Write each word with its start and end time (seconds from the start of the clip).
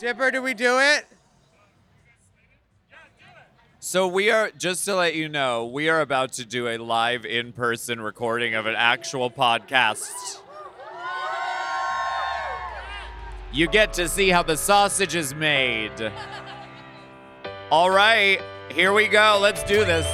Dipper, 0.00 0.30
do 0.30 0.40
we 0.40 0.54
do 0.54 0.78
it? 0.78 1.04
So 3.80 4.08
we 4.08 4.30
are 4.30 4.50
just 4.50 4.86
to 4.86 4.94
let 4.94 5.14
you 5.14 5.28
know, 5.28 5.66
we 5.66 5.90
are 5.90 6.00
about 6.00 6.32
to 6.34 6.46
do 6.46 6.68
a 6.68 6.78
live 6.78 7.26
in-person 7.26 8.00
recording 8.00 8.54
of 8.54 8.64
an 8.64 8.76
actual 8.78 9.30
podcast. 9.30 10.40
You 13.52 13.68
get 13.68 13.92
to 13.94 14.08
see 14.08 14.30
how 14.30 14.42
the 14.42 14.56
sausage 14.56 15.14
is 15.14 15.34
made. 15.34 16.10
All 17.70 17.90
right, 17.90 18.40
here 18.72 18.94
we 18.94 19.06
go. 19.06 19.38
Let's 19.38 19.62
do 19.64 19.84
this. 19.84 20.06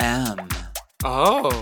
M. 0.00 0.36
Oh. 1.02 1.55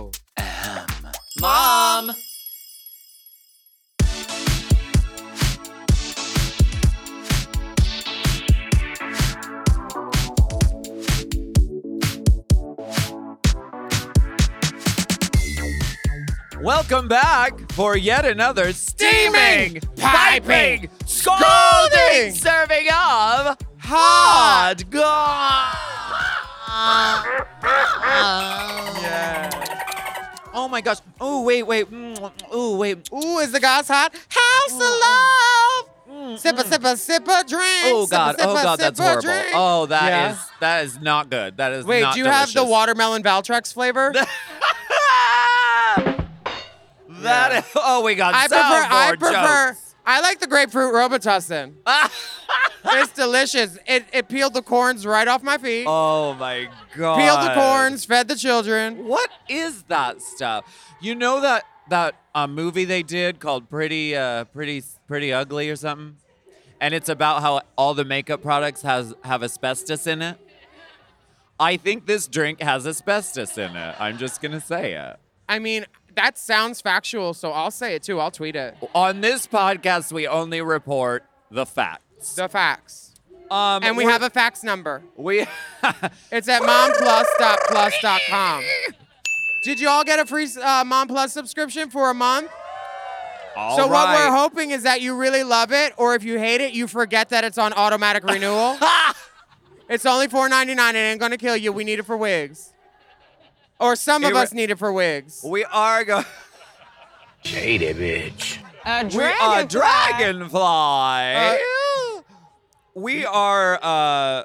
Welcome 17.04 17.58
back 17.60 17.72
for 17.72 17.98
yet 17.98 18.24
another 18.24 18.72
steaming, 18.72 19.78
piping, 19.96 20.88
scalding 21.04 22.32
serving 22.32 22.86
of 22.88 23.58
hot 23.78 24.76
goss. 24.88 25.76
Yeah. 29.02 29.50
Oh 30.54 30.66
my 30.68 30.80
gosh. 30.80 30.98
Oh 31.20 31.42
wait, 31.42 31.64
wait. 31.64 31.90
Mm, 31.90 32.32
Oh 32.50 32.76
wait. 32.78 33.08
Ooh, 33.12 33.38
is 33.38 33.52
the 33.52 33.60
gas 33.60 33.88
hot? 33.88 34.14
House 34.28 34.72
of 34.72 34.80
love. 34.80 36.40
Sip 36.40 36.56
a 36.58 36.64
sip 36.64 36.84
a 36.84 36.96
sip 36.96 37.28
a 37.28 37.44
drink. 37.46 37.64
Oh 37.84 38.06
god. 38.10 38.36
sip 38.36 38.46
Oh 38.48 38.54
god, 38.54 38.78
that's 38.78 38.98
horrible. 38.98 39.22
drink. 39.22 39.46
Oh, 39.52 39.86
that 39.86 40.30
is 40.32 40.36
Yeah. 40.38 40.44
that 40.60 40.84
is 40.84 41.00
not 41.00 41.28
good. 41.30 41.58
That 41.58 41.72
is 41.72 41.84
Wait, 41.84 42.00
not 42.00 42.14
do 42.14 42.20
you 42.20 42.26
have 42.26 42.52
the 42.52 42.64
watermelon 42.64 43.22
Valtrex 43.22 43.72
flavor? 43.74 44.12
That 47.24 47.64
is, 47.64 47.70
oh 47.74 48.02
we 48.04 48.14
got 48.14 48.34
I 48.34 48.46
prefer. 48.48 48.62
I 48.62 49.16
prefer. 49.18 49.68
jokes. 49.70 49.94
I 50.06 50.20
like 50.20 50.38
the 50.38 50.46
grapefruit 50.46 50.92
Robitussin. 50.92 51.74
it's 52.84 53.12
delicious. 53.12 53.78
It 53.86 54.04
it 54.12 54.28
peeled 54.28 54.54
the 54.54 54.62
corns 54.62 55.06
right 55.06 55.26
off 55.26 55.42
my 55.42 55.58
feet. 55.58 55.86
Oh 55.88 56.34
my 56.34 56.68
god. 56.96 57.18
peeled 57.18 57.50
the 57.50 57.54
corns, 57.54 58.04
fed 58.04 58.28
the 58.28 58.36
children. 58.36 59.06
What 59.06 59.30
is 59.48 59.84
that 59.84 60.20
stuff? 60.20 60.94
You 61.00 61.14
know 61.14 61.40
that 61.40 61.64
that 61.88 62.14
uh, 62.34 62.46
movie 62.46 62.84
they 62.84 63.02
did 63.02 63.40
called 63.40 63.68
Pretty 63.70 64.14
uh, 64.14 64.44
Pretty 64.44 64.82
Pretty 65.06 65.32
Ugly 65.32 65.70
or 65.70 65.76
something, 65.76 66.16
and 66.80 66.92
it's 66.94 67.08
about 67.08 67.40
how 67.40 67.62
all 67.76 67.94
the 67.94 68.04
makeup 68.04 68.42
products 68.42 68.82
has 68.82 69.14
have 69.24 69.42
asbestos 69.42 70.06
in 70.06 70.20
it. 70.22 70.38
I 71.58 71.76
think 71.76 72.06
this 72.06 72.26
drink 72.26 72.60
has 72.60 72.86
asbestos 72.86 73.56
in 73.56 73.74
it. 73.76 73.96
I'm 73.98 74.18
just 74.18 74.42
gonna 74.42 74.60
say 74.60 74.94
it. 74.94 75.16
I 75.48 75.58
mean, 75.58 75.86
that 76.16 76.38
sounds 76.38 76.80
factual, 76.80 77.34
so 77.34 77.52
I'll 77.52 77.70
say 77.70 77.94
it 77.94 78.02
too. 78.02 78.20
I'll 78.20 78.30
tweet 78.30 78.56
it. 78.56 78.76
On 78.94 79.20
this 79.20 79.46
podcast, 79.46 80.12
we 80.12 80.26
only 80.26 80.60
report 80.62 81.24
the 81.50 81.66
facts. 81.66 82.34
The 82.34 82.48
facts. 82.48 83.12
Um, 83.50 83.82
And 83.84 83.96
we 83.96 84.04
have 84.04 84.22
a 84.22 84.30
fax 84.30 84.62
number. 84.62 85.02
we. 85.16 85.46
It's 86.32 86.48
at 86.48 86.62
momplus.plus.com. 86.62 88.64
Did 89.62 89.80
you 89.80 89.88
all 89.88 90.04
get 90.04 90.18
a 90.18 90.26
free 90.26 90.48
uh, 90.62 90.84
Mom 90.84 91.08
Plus 91.08 91.32
subscription 91.32 91.90
for 91.90 92.10
a 92.10 92.14
month? 92.14 92.50
All 93.56 93.76
so 93.76 93.86
what 93.86 94.08
we're 94.08 94.34
hoping 94.36 94.72
is 94.72 94.82
that 94.82 95.00
you 95.00 95.16
really 95.16 95.44
love 95.44 95.72
it, 95.72 95.92
or 95.96 96.14
if 96.14 96.24
you 96.24 96.38
hate 96.38 96.60
it, 96.60 96.72
you 96.72 96.88
forget 96.88 97.28
that 97.28 97.44
it's 97.44 97.56
on 97.56 97.72
automatic 97.72 98.24
renewal. 98.24 98.76
it's 99.88 100.04
only 100.04 100.26
$4.99 100.26 100.76
and 100.78 100.96
it 100.96 101.00
ain't 101.00 101.20
gonna 101.20 101.38
kill 101.38 101.56
you. 101.56 101.72
We 101.72 101.84
need 101.84 102.00
it 102.00 102.04
for 102.04 102.16
wigs. 102.16 102.73
Or 103.80 103.96
some 103.96 104.22
of 104.22 104.28
Here 104.28 104.34
we- 104.34 104.40
us 104.40 104.52
need 104.52 104.70
it 104.70 104.78
for 104.78 104.92
wigs. 104.92 105.40
We 105.44 105.64
are 105.64 106.04
going. 106.04 106.24
Shady 107.44 107.92
bitch. 107.92 108.58
We 109.14 109.22
are 109.24 109.64
dragonfly. 109.64 110.60
Uh, 110.60 111.56
we 112.94 113.24
are 113.26 113.78
uh 113.82 114.44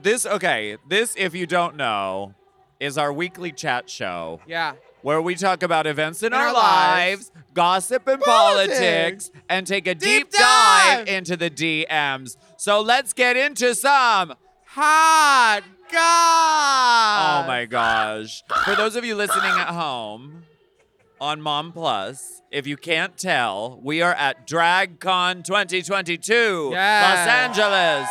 this 0.00 0.24
okay, 0.26 0.76
this 0.88 1.14
if 1.16 1.34
you 1.34 1.46
don't 1.46 1.76
know 1.76 2.34
is 2.80 2.98
our 2.98 3.12
weekly 3.12 3.52
chat 3.52 3.88
show 3.88 4.40
Yeah. 4.46 4.72
where 5.02 5.20
we 5.22 5.34
talk 5.34 5.62
about 5.62 5.86
events 5.86 6.22
in, 6.22 6.28
In 6.28 6.34
our, 6.34 6.48
our 6.48 6.52
lives, 6.52 7.30
lives. 7.34 7.44
gossip 7.54 8.06
and 8.08 8.20
Politics. 8.20 8.78
politics, 8.78 9.30
and 9.48 9.66
take 9.66 9.86
a 9.86 9.94
deep, 9.94 10.30
Deep 10.30 10.30
dive 10.32 11.06
dive. 11.06 11.08
into 11.08 11.36
the 11.36 11.50
DMs. 11.50 12.36
So 12.56 12.80
let's 12.80 13.12
get 13.12 13.36
into 13.36 13.74
some 13.74 14.34
Hot 14.66 15.62
God. 15.92 17.44
Oh 17.44 17.46
my 17.46 17.66
gosh. 17.66 18.42
For 18.64 18.74
those 18.74 18.96
of 18.96 19.04
you 19.04 19.14
listening 19.14 19.52
at 19.52 19.68
home 19.68 20.44
on 21.20 21.40
Mom 21.40 21.72
Plus, 21.72 22.42
if 22.50 22.66
you 22.66 22.76
can't 22.76 23.16
tell, 23.16 23.78
we 23.82 24.02
are 24.02 24.14
at 24.14 24.46
DragCon 24.46 25.44
2022, 25.44 26.70
Yes. 26.72 27.26
Los 27.26 27.28
Angeles 27.28 28.08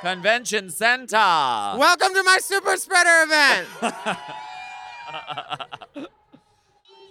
Convention 0.00 0.70
Center. 0.70 1.16
Welcome 1.16 2.14
to 2.14 2.22
my 2.22 2.38
super 2.40 2.76
spreader 2.76 3.22
event. 3.24 3.66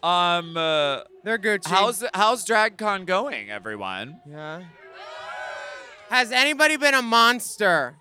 um, 0.04 0.58
uh, 0.58 1.02
They're 1.24 1.38
Gucci. 1.38 1.68
how's 1.68 2.04
how's 2.14 2.46
DragCon 2.46 3.06
going, 3.06 3.50
everyone? 3.50 4.20
Yeah. 4.28 4.64
Has 6.10 6.32
anybody 6.32 6.78
been 6.78 6.96
a 6.96 7.02
monster? 7.04 7.96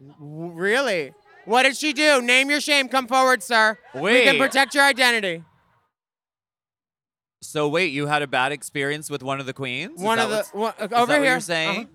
W- 0.00 0.52
Really? 0.52 1.12
What 1.46 1.62
did 1.64 1.76
she 1.76 1.92
do? 1.92 2.20
Name 2.22 2.50
your 2.50 2.60
shame. 2.60 2.88
Come 2.88 3.06
forward, 3.06 3.42
sir. 3.42 3.78
Wait. 3.94 4.12
We 4.12 4.22
can 4.30 4.38
protect 4.38 4.74
your 4.74 4.84
identity. 4.84 5.42
So 7.42 7.68
wait, 7.68 7.92
you 7.92 8.06
had 8.06 8.22
a 8.22 8.26
bad 8.26 8.52
experience 8.52 9.08
with 9.10 9.22
one 9.22 9.40
of 9.40 9.46
the 9.46 9.52
queens? 9.54 9.98
Is 9.98 10.04
One 10.04 10.18
that 10.18 10.24
of 10.24 10.30
the 10.30 10.36
what's- 10.36 10.52
one, 10.54 10.72
uh, 10.72 10.74
is 10.76 10.82
over 10.82 10.88
that 10.90 11.00
what 11.06 11.08
here. 11.22 11.24
you're 11.32 11.40
saying? 11.40 11.78
Uh-huh. 11.84 11.86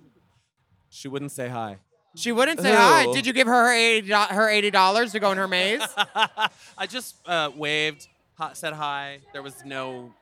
She 0.89 1.07
wouldn't 1.07 1.31
say 1.31 1.47
hi. 1.49 1.77
She 2.15 2.31
wouldn't 2.31 2.61
say 2.61 2.73
hi. 2.73 3.03
Who? 3.03 3.13
Did 3.13 3.27
you 3.27 3.33
give 3.33 3.45
her 3.47 3.53
her 3.65 3.71
eighty 3.73 4.07
do- 4.07 4.13
her 4.15 4.49
eighty 4.49 4.71
dollars 4.71 5.11
to 5.11 5.19
go 5.19 5.31
in 5.31 5.37
her 5.37 5.47
maze? 5.47 5.81
I 6.77 6.87
just 6.87 7.15
uh, 7.27 7.51
waved, 7.55 8.07
hi, 8.37 8.51
said 8.53 8.73
hi. 8.73 9.19
There 9.33 9.43
was 9.43 9.63
no 9.65 10.13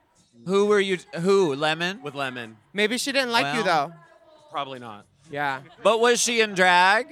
Who 0.45 0.65
were 0.65 0.79
you? 0.79 0.97
Who? 1.21 1.53
Lemon? 1.55 2.01
with 2.01 2.15
lemon. 2.15 2.57
Maybe 2.73 2.97
she 2.97 3.11
didn't 3.11 3.31
like 3.31 3.55
you 3.55 3.63
Well. 3.63 3.89
though. 3.89 3.93
Probably 4.51 4.79
not. 4.79 5.05
Yeah. 5.31 5.61
But 5.83 5.99
was 5.99 6.19
she 6.19 6.41
in 6.41 6.53
drag? 6.55 7.07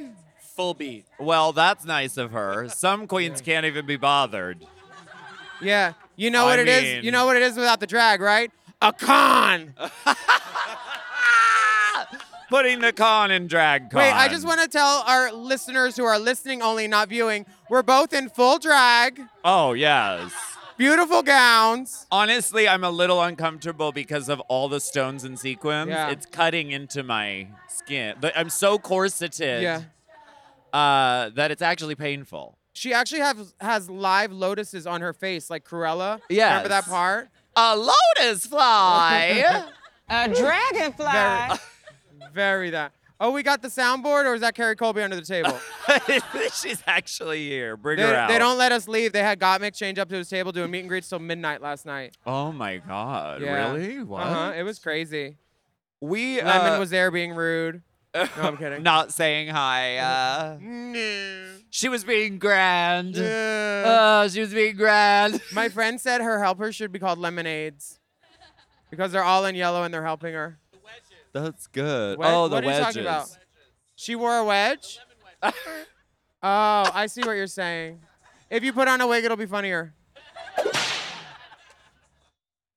Full 0.55 0.73
beat. 0.73 1.05
Well, 1.19 1.53
that's 1.53 1.85
nice 1.85 2.17
of 2.17 2.31
her. 2.31 2.67
Some 2.73 3.07
queens 3.07 3.41
can't 3.41 3.65
even 3.65 3.85
be 3.85 3.95
bothered. 3.97 4.65
Yeah. 5.61 5.93
You 6.15 6.29
know 6.31 6.43
I 6.43 6.51
what 6.51 6.59
it 6.59 6.67
is? 6.67 6.83
mean- 6.83 7.03
You 7.03 7.11
know 7.11 7.25
what 7.25 7.35
it 7.37 7.41
is 7.43 7.55
without 7.55 7.79
the 7.79 7.87
drag, 7.87 8.19
right? 8.21 8.51
A 8.81 8.91
con. 8.91 9.73
Putting 12.49 12.79
the 12.81 12.91
con 12.91 13.31
in 13.31 13.47
drag 13.47 13.89
con. 13.89 13.99
Wait, 13.99 14.11
I 14.11 14.27
just 14.27 14.45
want 14.45 14.59
to 14.59 14.67
tell 14.67 15.03
our 15.07 15.31
listeners 15.31 15.95
who 15.95 16.03
are 16.03 16.19
listening 16.19 16.61
only, 16.61 16.85
not 16.85 17.07
viewing, 17.07 17.45
we're 17.69 17.81
both 17.83 18.11
in 18.11 18.27
full 18.27 18.59
drag. 18.59 19.21
Oh 19.45 19.71
yes. 19.71 20.33
Beautiful 20.77 21.21
gowns. 21.23 22.07
Honestly, 22.11 22.67
I'm 22.67 22.83
a 22.83 22.89
little 22.89 23.21
uncomfortable 23.21 23.93
because 23.93 24.27
of 24.27 24.41
all 24.41 24.67
the 24.67 24.81
stones 24.81 25.23
and 25.23 25.39
sequins. 25.39 25.91
Yeah. 25.91 26.09
It's 26.09 26.25
cutting 26.25 26.71
into 26.71 27.03
my 27.03 27.47
skin. 27.69 28.15
But 28.19 28.33
I'm 28.35 28.49
so 28.49 28.77
corseted 28.77 29.63
Yeah. 29.63 29.83
Uh, 30.73 31.29
that 31.29 31.51
it's 31.51 31.61
actually 31.61 31.95
painful. 31.95 32.57
She 32.73 32.93
actually 32.93 33.21
has 33.21 33.53
has 33.59 33.89
live 33.89 34.31
lotuses 34.31 34.87
on 34.87 35.01
her 35.01 35.13
face, 35.13 35.49
like 35.49 35.65
Cruella. 35.65 36.21
Yeah, 36.29 36.49
Remember 36.49 36.69
that 36.69 36.85
part? 36.85 37.29
A 37.55 37.75
lotus 37.75 38.45
fly. 38.45 39.65
A 40.09 40.27
dragonfly. 40.27 41.05
Very, 41.05 41.59
very 42.33 42.69
that. 42.71 42.93
Oh, 43.19 43.31
we 43.31 43.43
got 43.43 43.61
the 43.61 43.67
soundboard, 43.67 44.25
or 44.25 44.33
is 44.33 44.41
that 44.41 44.55
Kerri 44.55 44.75
Colby 44.75 45.01
under 45.03 45.15
the 45.15 45.21
table? 45.21 45.57
She's 46.53 46.81
actually 46.87 47.47
here. 47.47 47.77
Bring 47.77 47.97
they, 47.97 48.03
her 48.03 48.15
out. 48.15 48.27
they 48.27 48.39
don't 48.39 48.57
let 48.57 48.71
us 48.71 48.87
leave. 48.87 49.13
They 49.13 49.21
had 49.21 49.39
Gottmik 49.39 49.75
change 49.75 49.99
up 49.99 50.09
to 50.09 50.15
his 50.15 50.27
table 50.27 50.51
doing 50.51 50.71
meet 50.71 50.79
and 50.79 50.89
greets 50.89 51.07
till 51.07 51.19
midnight 51.19 51.61
last 51.61 51.85
night. 51.85 52.17
Oh 52.25 52.51
my 52.51 52.77
God! 52.77 53.41
Yeah. 53.41 53.73
Really? 53.73 54.01
What? 54.01 54.23
Uh-huh. 54.23 54.53
It 54.57 54.63
was 54.63 54.79
crazy. 54.79 55.37
We 56.01 56.41
Lemon 56.41 56.73
uh, 56.73 56.79
was 56.79 56.89
there 56.89 57.11
being 57.11 57.33
rude. 57.33 57.83
No, 58.13 58.27
I'm 58.37 58.57
kidding. 58.57 58.83
not 58.83 59.13
saying 59.13 59.47
hi. 59.49 59.97
Uh, 59.97 60.57
No. 60.59 61.45
she 61.69 61.87
was 61.89 62.03
being 62.03 62.39
grand. 62.39 63.15
Yeah. 63.15 63.83
Uh, 64.23 64.29
she 64.29 64.41
was 64.41 64.53
being 64.53 64.75
grand. 64.75 65.41
My 65.53 65.69
friend 65.69 65.99
said 65.99 66.21
her 66.21 66.41
helpers 66.43 66.75
should 66.75 66.91
be 66.91 66.99
called 66.99 67.19
lemonades 67.19 67.99
because 68.89 69.11
they're 69.11 69.23
all 69.23 69.45
in 69.45 69.55
yellow 69.55 69.83
and 69.83 69.93
they're 69.93 70.03
helping 70.05 70.33
her. 70.33 70.59
The 70.71 70.77
wedges. 70.83 71.03
That's 71.31 71.67
good. 71.67 72.17
Wed- 72.17 72.33
oh, 72.33 72.47
the 72.49 72.55
what 72.55 72.65
are 72.65 72.71
you 72.71 72.79
talking 72.83 73.01
about? 73.01 73.29
She 73.95 74.15
wore 74.15 74.37
a 74.37 74.43
wedge? 74.43 74.99
oh, 75.43 75.53
I 76.43 77.05
see 77.07 77.21
what 77.21 77.33
you're 77.33 77.47
saying. 77.47 78.01
If 78.49 78.63
you 78.63 78.73
put 78.73 78.87
on 78.89 78.99
a 78.99 79.07
wig, 79.07 79.23
it'll 79.23 79.37
be 79.37 79.45
funnier. 79.45 79.93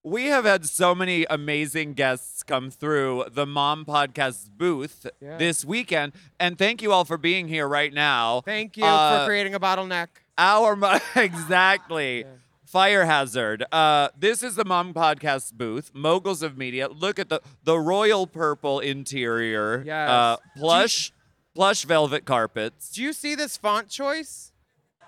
We 0.07 0.27
have 0.27 0.45
had 0.45 0.67
so 0.67 0.95
many 0.95 1.25
amazing 1.31 1.95
guests 1.95 2.43
come 2.43 2.71
through 2.71 3.25
the 3.33 3.47
Mom 3.47 3.87
Podcast 3.87 4.51
booth 4.55 5.07
Yeah. 5.19 5.39
this 5.39 5.65
weekend, 5.65 6.13
and 6.39 6.59
thank 6.59 6.83
you 6.83 6.93
all 6.93 7.07
for 7.07 7.17
being 7.17 7.49
here 7.49 7.67
right 7.67 7.91
now. 7.93 8.43
Thank 8.43 8.77
you 8.77 8.85
Uh, 8.85 9.21
for 9.21 9.27
creating 9.27 9.55
a 9.55 9.61
bottleneck. 9.61 10.09
Our 10.37 10.77
mo- 10.77 10.99
exactly. 11.17 12.27
Fire 12.67 13.07
hazard. 13.07 13.65
Uh, 13.73 14.09
this 14.19 14.43
is 14.43 14.57
the 14.57 14.65
Mom 14.67 14.93
Podcast 14.93 15.55
booth. 15.55 15.91
Moguls 15.95 16.43
of 16.43 16.59
Media. 16.59 16.89
Look 16.89 17.19
at 17.19 17.31
the 17.31 17.41
the 17.63 17.79
royal 17.79 18.27
purple 18.27 18.81
interior. 18.81 19.83
Yes. 19.87 20.11
Uh, 20.11 20.37
plush, 20.57 21.13
plush 21.55 21.85
velvet 21.87 22.27
carpets. 22.27 22.91
Do 22.91 23.03
you 23.03 23.15
see 23.15 23.35
this 23.35 23.57
font 23.57 23.89
choice? 23.89 24.53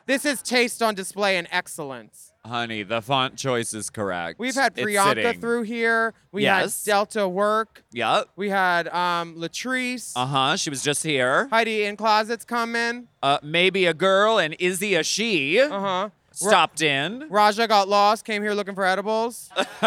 This 0.06 0.24
is 0.24 0.40
taste 0.40 0.80
on 0.82 0.94
display 0.94 1.36
and 1.36 1.48
excellence. 1.50 2.32
Honey, 2.46 2.82
the 2.82 3.02
font 3.02 3.36
choice 3.36 3.74
is 3.74 3.90
correct. 3.90 4.38
We've 4.38 4.54
had 4.54 4.72
It's 4.76 4.86
Priyanka 4.86 5.14
sitting. 5.24 5.40
through 5.40 5.62
here. 5.62 6.14
We 6.32 6.42
Yes. 6.42 6.84
had 6.84 6.90
Delta 6.90 7.28
Work. 7.28 7.84
Yep. 7.92 8.28
We 8.36 8.48
had 8.50 8.88
um, 8.88 9.34
Latrice. 9.36 10.12
Uh 10.16 10.26
huh. 10.26 10.56
She 10.56 10.70
was 10.70 10.82
just 10.82 11.02
here. 11.02 11.48
Heidi 11.50 11.84
in 11.84 11.96
Closets 11.96 12.44
coming. 12.44 13.08
Uh, 13.22 13.38
maybe 13.42 13.86
a 13.86 13.94
girl 13.94 14.38
and 14.38 14.54
Izzy 14.58 14.94
a 14.94 15.02
she 15.02 15.60
Uh 15.60 15.68
huh. 15.80 16.08
stopped 16.32 16.82
in. 16.82 17.26
Raja 17.30 17.66
got 17.66 17.88
lost, 17.88 18.24
came 18.24 18.42
here 18.42 18.52
looking 18.54 18.74
for 18.74 18.84
edibles. 18.84 19.50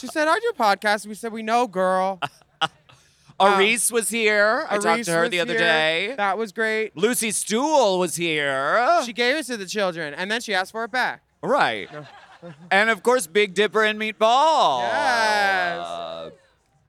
she 0.00 0.06
said, 0.06 0.28
I 0.28 0.38
do 0.40 0.52
podcasts. 0.58 1.06
We 1.06 1.14
said, 1.14 1.32
We 1.32 1.42
know, 1.42 1.66
girl. 1.66 2.20
Aris 3.40 3.90
was 3.90 4.10
here. 4.10 4.66
I 4.68 4.76
talked 4.76 5.04
to 5.06 5.12
her 5.12 5.20
was 5.22 5.30
the 5.30 5.40
other 5.40 5.54
here. 5.54 5.60
day. 5.60 6.14
That 6.16 6.36
was 6.36 6.52
great. 6.52 6.94
Lucy 6.94 7.30
Stoole 7.30 7.98
was 7.98 8.16
here. 8.16 9.00
She 9.06 9.14
gave 9.14 9.34
it 9.36 9.44
to 9.46 9.56
the 9.56 9.64
children, 9.64 10.12
and 10.12 10.30
then 10.30 10.42
she 10.42 10.52
asked 10.52 10.72
for 10.72 10.84
it 10.84 10.90
back. 10.90 11.22
Right. 11.42 11.88
and 12.70 12.90
of 12.90 13.02
course, 13.02 13.26
Big 13.26 13.54
Dipper 13.54 13.84
and 13.84 14.00
Meatball. 14.00 14.80
Yes. 14.80 15.78
Uh, 15.78 16.30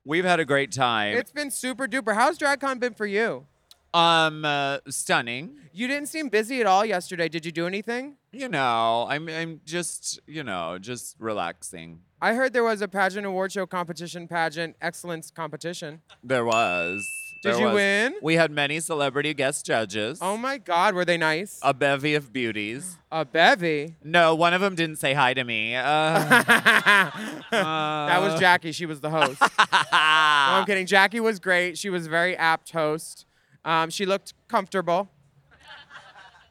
we've 0.06 0.26
had 0.26 0.40
a 0.40 0.46
great 0.46 0.72
time. 0.72 1.18
It's 1.18 1.32
been 1.32 1.52
super 1.52 1.88
duper. 1.88 2.14
How's 2.16 2.38
DragCon 2.38 2.80
been 2.80 2.94
for 2.94 3.06
you? 3.06 3.46
um, 3.94 4.46
uh, 4.46 4.80
stunning. 4.90 5.58
You 5.74 5.88
didn't 5.88 6.08
seem 6.08 6.30
busy 6.30 6.62
at 6.62 6.68
all 6.68 6.86
yesterday. 6.86 7.30
Did 7.30 7.46
you 7.46 7.52
do 7.52 7.68
anything? 7.68 8.16
You 8.32 8.50
know, 8.50 9.06
I'm, 9.10 9.28
I'm 9.30 9.62
just, 9.66 10.20
you 10.28 10.44
know, 10.44 10.78
just 10.80 11.16
relaxing. 11.20 12.02
I 12.22 12.34
heard 12.34 12.54
there 12.54 12.64
was 12.64 12.82
a 12.82 12.88
pageant 12.88 13.26
award 13.26 13.52
show 13.52 13.66
competition, 13.66 14.28
pageant 14.28 14.76
excellence 14.82 15.32
competition. 15.32 16.02
There 16.24 16.46
was. 16.46 17.10
Did 17.42 17.54
There 17.54 17.60
you 17.62 17.66
was. 17.68 17.74
win? 17.76 18.16
We 18.22 18.36
had 18.36 18.52
many 18.52 18.80
celebrity 18.80 19.34
guest 19.34 19.66
judges. 19.66 20.20
Oh 20.22 20.38
my 20.38 20.60
God, 20.60 20.94
were 20.94 21.06
they 21.06 21.18
nice? 21.18 21.60
A 21.64 21.74
bevy 21.74 22.14
of 22.14 22.32
beauties. 22.32 22.98
A 23.12 23.26
bevy. 23.26 23.96
No, 24.04 24.36
one 24.36 24.54
of 24.54 24.62
them 24.62 24.76
didn't 24.76 24.98
say 24.98 25.14
hi 25.14 25.34
to 25.34 25.44
me. 25.44 25.76
Uh, 25.76 27.10
That 27.52 28.22
was 28.22 28.40
Jackie. 28.40 28.72
She 28.72 28.86
was 28.86 29.02
the 29.02 29.10
host. 29.10 29.42
no, 29.60 29.68
I'm 29.92 30.66
kidding. 30.66 30.86
Jackie 30.86 31.20
was 31.20 31.40
great. 31.40 31.78
She 31.78 31.90
was 31.90 32.06
a 32.08 32.10
very 32.10 32.36
apt 32.38 32.72
host. 32.72 33.26
Um, 33.66 33.90
she 33.90 34.06
looked 34.06 34.34
comfortable. 34.48 35.10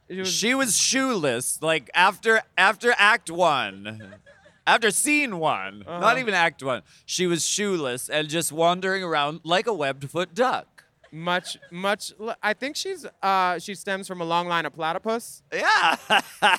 Was- 0.08 0.28
she 0.28 0.54
was 0.54 0.76
shoeless. 0.76 1.62
Like 1.62 1.88
after 1.94 2.42
after 2.58 2.92
Act 2.98 3.31
One, 3.31 4.14
after 4.66 4.90
Scene 4.90 5.38
One, 5.38 5.84
Uh-huh. 5.87 6.00
not 6.00 6.19
even 6.19 6.34
Act 6.34 6.62
One, 6.62 6.82
she 7.06 7.26
was 7.26 7.44
shoeless 7.46 8.08
and 8.08 8.28
just 8.28 8.52
wandering 8.52 9.02
around 9.04 9.40
like 9.44 9.66
a 9.66 9.72
webbed 9.72 10.10
foot 10.10 10.34
duck. 10.34 10.79
Much, 11.12 11.56
much. 11.70 12.12
I 12.42 12.52
think 12.54 12.76
she's 12.76 13.06
uh, 13.22 13.58
she 13.58 13.74
stems 13.74 14.06
from 14.08 14.20
a 14.20 14.24
long 14.24 14.46
line 14.48 14.66
of 14.66 14.72
platypus. 14.74 15.42
Yeah. 15.52 15.96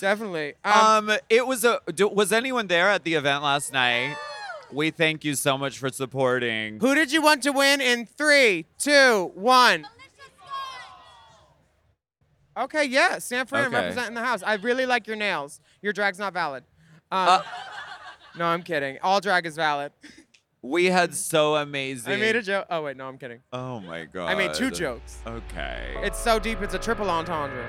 Definitely. 0.00 0.54
Um, 0.64 1.08
um, 1.10 1.16
it 1.28 1.46
was 1.46 1.64
a. 1.64 1.80
d- 1.94 2.04
Was 2.04 2.32
anyone 2.32 2.66
there 2.66 2.88
at 2.88 3.04
the 3.04 3.14
event 3.14 3.42
last 3.42 3.72
night? 3.72 4.16
We 4.72 4.90
thank 4.90 5.24
you 5.24 5.34
so 5.34 5.58
much 5.58 5.78
for 5.78 5.88
supporting. 5.88 6.78
who 6.80 6.94
did 6.94 7.10
you 7.12 7.22
want 7.22 7.42
to 7.42 7.50
win 7.50 7.80
in 7.80 8.06
three, 8.06 8.66
two, 8.78 9.32
one? 9.34 9.86
Okay, 12.56 12.84
yeah, 12.84 13.18
San 13.18 13.46
Fran 13.46 13.66
Okay. 13.66 13.74
representing 13.76 14.14
the 14.14 14.20
house. 14.24 14.42
I 14.44 14.54
really 14.54 14.84
like 14.86 15.06
your 15.06 15.16
nails. 15.16 15.60
Your 15.82 15.92
drag's 15.92 16.18
not 16.18 16.32
valid. 16.34 16.64
Um, 17.10 17.28
Uh, 17.28 17.42
no, 18.38 18.44
I'm 18.46 18.62
kidding. 18.62 18.98
All 19.02 19.20
drag 19.20 19.46
is 19.46 19.56
valid. 19.56 19.92
we 20.62 20.86
had 20.86 21.14
so 21.14 21.56
amazing. 21.56 22.12
I 22.12 22.16
made 22.16 22.36
a 22.36 22.42
joke. 22.42 22.66
Oh 22.70 22.82
wait, 22.82 22.96
no, 22.96 23.06
I'm 23.06 23.18
kidding. 23.18 23.40
Oh 23.52 23.80
my 23.80 24.04
god. 24.04 24.28
I 24.28 24.34
made 24.34 24.54
two 24.54 24.70
jokes. 24.70 25.18
Okay. 25.26 25.94
It's 25.98 26.18
so 26.18 26.38
deep, 26.38 26.62
it's 26.62 26.74
a 26.74 26.78
triple 26.78 27.08
entendre. 27.10 27.66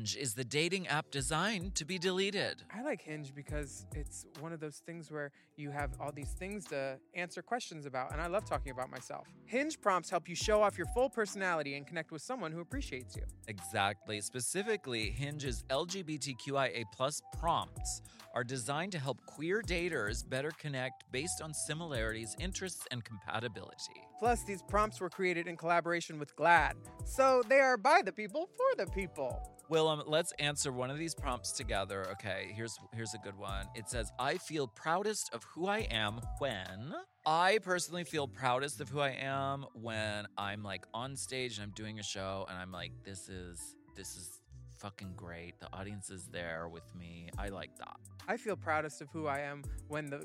Hinge 0.00 0.16
is 0.16 0.32
the 0.32 0.44
dating 0.44 0.88
app 0.88 1.10
designed 1.10 1.74
to 1.74 1.84
be 1.84 1.98
deleted. 1.98 2.62
I 2.74 2.82
like 2.82 3.02
Hinge 3.02 3.34
because 3.34 3.84
it's 3.94 4.24
one 4.40 4.50
of 4.50 4.58
those 4.58 4.78
things 4.86 5.10
where 5.10 5.30
you 5.56 5.70
have 5.70 5.90
all 6.00 6.10
these 6.10 6.30
things 6.30 6.64
to 6.68 6.98
answer 7.14 7.42
questions 7.42 7.84
about, 7.84 8.10
and 8.12 8.20
I 8.20 8.26
love 8.26 8.46
talking 8.46 8.72
about 8.72 8.90
myself. 8.90 9.26
Hinge 9.44 9.78
prompts 9.78 10.08
help 10.08 10.26
you 10.26 10.34
show 10.34 10.62
off 10.62 10.78
your 10.78 10.86
full 10.94 11.10
personality 11.10 11.74
and 11.74 11.86
connect 11.86 12.12
with 12.12 12.22
someone 12.22 12.50
who 12.50 12.60
appreciates 12.60 13.14
you. 13.14 13.24
Exactly. 13.46 14.22
Specifically, 14.22 15.10
Hinge's 15.10 15.64
LGBTQIA 15.68 16.84
plus 16.96 17.20
prompts 17.38 18.00
are 18.34 18.44
designed 18.44 18.92
to 18.92 18.98
help 18.98 19.18
queer 19.26 19.60
daters 19.60 20.26
better 20.26 20.50
connect 20.58 21.04
based 21.12 21.42
on 21.42 21.52
similarities, 21.52 22.34
interests, 22.38 22.86
and 22.90 23.04
compatibility. 23.04 24.00
Plus, 24.20 24.44
these 24.44 24.60
prompts 24.60 25.00
were 25.00 25.08
created 25.08 25.46
in 25.48 25.56
collaboration 25.56 26.18
with 26.18 26.36
GLAAD, 26.36 26.74
so 27.06 27.42
they 27.48 27.58
are 27.58 27.78
by 27.78 28.02
the 28.04 28.12
people 28.12 28.50
for 28.54 28.76
the 28.76 28.90
people. 28.92 29.40
Willam, 29.70 30.00
um, 30.00 30.04
let's 30.06 30.32
answer 30.38 30.72
one 30.72 30.90
of 30.90 30.98
these 30.98 31.14
prompts 31.14 31.52
together. 31.52 32.06
Okay, 32.12 32.52
here's 32.54 32.76
here's 32.92 33.14
a 33.14 33.18
good 33.18 33.38
one. 33.38 33.66
It 33.74 33.88
says, 33.88 34.12
"I 34.18 34.36
feel 34.36 34.68
proudest 34.68 35.32
of 35.32 35.42
who 35.44 35.68
I 35.68 35.86
am 35.90 36.20
when." 36.38 36.94
I 37.24 37.60
personally 37.62 38.04
feel 38.04 38.28
proudest 38.28 38.82
of 38.82 38.90
who 38.90 39.00
I 39.00 39.12
am 39.12 39.64
when 39.72 40.26
I'm 40.36 40.62
like 40.62 40.84
on 40.92 41.16
stage 41.16 41.56
and 41.56 41.62
I'm 41.62 41.70
doing 41.70 41.98
a 41.98 42.02
show 42.02 42.44
and 42.50 42.58
I'm 42.58 42.72
like, 42.72 42.92
"This 43.02 43.30
is 43.30 43.74
this 43.96 44.16
is 44.16 44.42
fucking 44.80 45.14
great. 45.16 45.58
The 45.60 45.72
audience 45.72 46.10
is 46.10 46.26
there 46.26 46.68
with 46.68 46.94
me. 46.94 47.30
I 47.38 47.48
like 47.48 47.74
that." 47.78 47.96
I 48.28 48.36
feel 48.36 48.54
proudest 48.54 49.00
of 49.00 49.08
who 49.12 49.28
I 49.28 49.38
am 49.38 49.62
when 49.88 50.10
the 50.10 50.22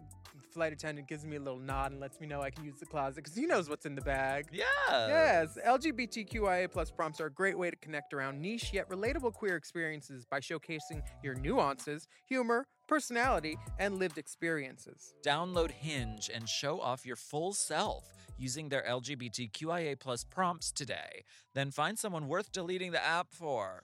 flight 0.56 0.72
attendant 0.72 1.08
gives 1.08 1.26
me 1.26 1.36
a 1.36 1.40
little 1.40 1.60
nod 1.60 1.92
and 1.92 2.00
lets 2.00 2.20
me 2.22 2.26
know 2.26 2.42
I 2.42 2.50
can 2.50 2.64
use 2.64 2.80
the 2.80 2.86
closet 2.86 3.18
because 3.18 3.36
he 3.36 3.46
knows 3.46 3.70
what's 3.70 3.86
in 3.86 3.94
the 3.94 4.02
bag. 4.02 4.48
Yeah. 4.52 4.64
Yes, 4.90 5.58
LGBTQIA 5.68 6.72
plus 6.72 6.90
prompts 6.90 7.20
are 7.20 7.26
a 7.26 7.32
great 7.32 7.58
way 7.58 7.70
to 7.70 7.76
connect 7.76 8.14
around 8.14 8.42
niche 8.42 8.72
yet 8.72 8.90
relatable 8.90 9.34
queer 9.34 9.58
experiences 9.58 10.26
by 10.26 10.40
showcasing 10.40 11.02
your 11.22 11.36
nuances, 11.36 12.08
humor, 12.26 12.66
personality, 12.88 13.58
and 13.80 14.00
lived 14.00 14.18
experiences. 14.18 15.14
Download 15.26 15.72
Hinge 15.72 16.30
and 16.34 16.48
show 16.48 16.80
off 16.80 17.06
your 17.06 17.18
full 17.18 17.52
self 17.52 18.06
using 18.38 18.70
their 18.70 18.84
LGBTQIA 18.84 20.00
plus 20.00 20.24
prompts 20.24 20.72
today. 20.72 21.26
Then 21.54 21.70
find 21.70 22.00
someone 22.00 22.30
worth 22.30 22.54
deleting 22.54 22.94
the 22.94 23.06
app 23.06 23.28
for. 23.30 23.84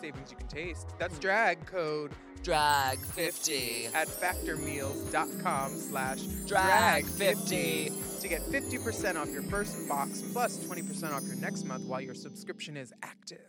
Savings 0.00 0.30
you 0.30 0.36
can 0.36 0.48
taste. 0.48 0.88
That's 0.98 1.18
drag 1.18 1.66
code 1.66 2.12
Drag 2.42 2.98
50. 2.98 3.88
at 3.94 4.08
factormeals.com 4.08 5.76
slash 5.76 6.22
Drag 6.46 7.04
drag50 7.04 8.20
to 8.20 8.28
get 8.28 8.40
50% 8.42 9.16
off 9.16 9.30
your 9.30 9.42
first 9.42 9.86
box 9.88 10.22
plus 10.32 10.58
20% 10.64 11.12
off 11.12 11.22
your 11.24 11.36
next 11.36 11.64
month 11.64 11.84
while 11.84 12.00
your 12.00 12.14
subscription 12.14 12.76
is 12.76 12.92
active. 13.02 13.40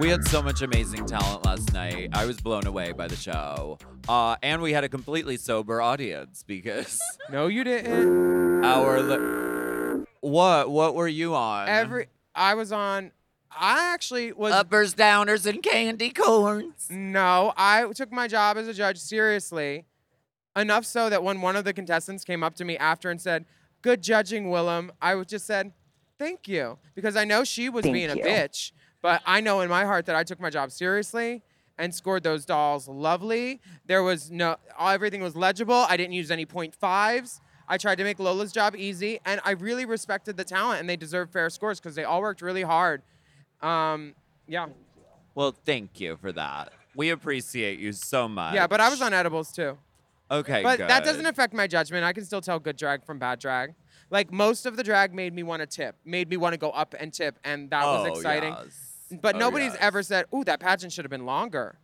We 0.00 0.08
had 0.08 0.26
so 0.28 0.40
much 0.40 0.62
amazing 0.62 1.04
talent 1.04 1.44
last 1.44 1.74
night. 1.74 2.08
I 2.14 2.24
was 2.24 2.40
blown 2.40 2.66
away 2.66 2.92
by 2.92 3.06
the 3.06 3.16
show. 3.16 3.76
Uh, 4.08 4.34
and 4.42 4.62
we 4.62 4.72
had 4.72 4.82
a 4.82 4.88
completely 4.88 5.36
sober 5.36 5.82
audience 5.82 6.42
because 6.42 6.98
No, 7.30 7.48
you 7.48 7.64
didn't. 7.64 8.64
our 8.64 9.02
li- 9.02 10.04
what 10.22 10.70
what 10.70 10.94
were 10.94 11.06
you 11.06 11.34
on? 11.34 11.68
Every 11.68 12.06
I 12.34 12.54
was 12.54 12.72
on 12.72 13.12
I 13.50 13.92
actually 13.92 14.32
was 14.32 14.54
uppers, 14.54 14.94
downers, 14.94 15.44
and 15.44 15.62
candy 15.62 16.08
corns. 16.08 16.86
No, 16.88 17.52
I 17.58 17.84
took 17.94 18.10
my 18.10 18.26
job 18.26 18.56
as 18.56 18.68
a 18.68 18.74
judge 18.74 18.96
seriously. 18.96 19.84
Enough 20.56 20.86
so 20.86 21.10
that 21.10 21.22
when 21.22 21.42
one 21.42 21.56
of 21.56 21.64
the 21.66 21.74
contestants 21.74 22.24
came 22.24 22.42
up 22.42 22.54
to 22.54 22.64
me 22.64 22.78
after 22.78 23.10
and 23.10 23.20
said, 23.20 23.44
Good 23.82 24.02
judging, 24.02 24.46
Willam, 24.46 24.90
I 25.02 25.20
just 25.24 25.46
said, 25.46 25.72
Thank 26.18 26.48
you. 26.48 26.78
Because 26.94 27.16
I 27.16 27.24
know 27.26 27.44
she 27.44 27.68
was 27.68 27.82
being 27.84 28.10
a 28.10 28.16
bitch, 28.16 28.72
but 29.02 29.22
I 29.26 29.40
know 29.40 29.60
in 29.60 29.68
my 29.68 29.84
heart 29.84 30.06
that 30.06 30.16
I 30.16 30.24
took 30.24 30.40
my 30.40 30.50
job 30.50 30.70
seriously 30.70 31.42
and 31.78 31.94
scored 31.94 32.22
those 32.22 32.44
dolls 32.44 32.88
lovely. 32.88 33.60
There 33.86 34.02
was 34.02 34.30
no, 34.30 34.56
everything 34.78 35.22
was 35.22 35.34
legible. 35.36 35.86
I 35.88 35.96
didn't 35.96 36.12
use 36.12 36.30
any 36.30 36.44
point 36.46 36.74
fives. 36.74 37.40
I 37.68 37.78
tried 37.78 37.96
to 37.98 38.04
make 38.04 38.18
Lola's 38.18 38.52
job 38.52 38.74
easy, 38.76 39.20
and 39.24 39.40
I 39.44 39.52
really 39.52 39.84
respected 39.84 40.36
the 40.36 40.44
talent, 40.44 40.80
and 40.80 40.90
they 40.90 40.96
deserve 40.96 41.30
fair 41.30 41.48
scores 41.50 41.78
because 41.78 41.94
they 41.94 42.02
all 42.04 42.20
worked 42.20 42.42
really 42.42 42.62
hard. 42.62 43.02
Um, 43.62 44.14
yeah. 44.48 44.66
Well, 45.34 45.52
thank 45.64 46.00
you 46.00 46.16
for 46.16 46.32
that. 46.32 46.72
We 46.96 47.10
appreciate 47.10 47.78
you 47.78 47.92
so 47.92 48.26
much. 48.28 48.54
Yeah, 48.54 48.66
but 48.66 48.80
I 48.80 48.88
was 48.88 49.00
on 49.00 49.14
edibles 49.14 49.52
too. 49.52 49.78
Okay, 50.32 50.62
But 50.62 50.78
that 50.78 51.04
doesn't 51.04 51.26
affect 51.26 51.54
my 51.54 51.66
judgment. 51.66 52.04
I 52.04 52.12
can 52.12 52.24
still 52.24 52.40
tell 52.40 52.58
good 52.60 52.76
drag 52.76 53.04
from 53.04 53.18
bad 53.18 53.38
drag. 53.40 53.74
Like 54.10 54.32
most 54.32 54.66
of 54.66 54.76
the 54.76 54.82
drag 54.84 55.14
made 55.14 55.32
me 55.34 55.42
want 55.42 55.60
to 55.60 55.66
tip, 55.66 55.96
made 56.04 56.28
me 56.28 56.36
want 56.36 56.52
to 56.52 56.58
go 56.58 56.70
up 56.70 56.94
and 56.98 57.12
tip, 57.12 57.38
and 57.44 57.70
that 57.70 57.84
was 57.84 58.08
Oh, 58.08 58.14
exciting. 58.14 58.52
yes. 58.52 58.89
But 59.10 59.36
Oh, 59.36 59.38
nobody's 59.38 59.72
yes. 59.72 59.78
ever 59.80 60.02
said, 60.02 60.26
"Ooh, 60.34 60.44
that 60.44 60.60
pageant 60.60 60.92
should 60.92 61.04
have 61.04 61.10
been 61.10 61.26
longer." 61.26 61.78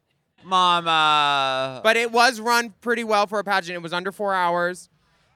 Mama. 0.45 1.78
Uh, 1.78 1.83
but 1.83 1.97
it 1.97 2.12
was 2.12 2.40
run 2.40 2.75
pretty 2.80 3.04
well 3.04 3.26
for 3.26 3.38
a 3.38 3.45
pageant. 3.45 3.75
It 3.75 3.83
was 3.83 3.92
under 3.92 4.12
four 4.12 4.33
hours, 4.35 4.88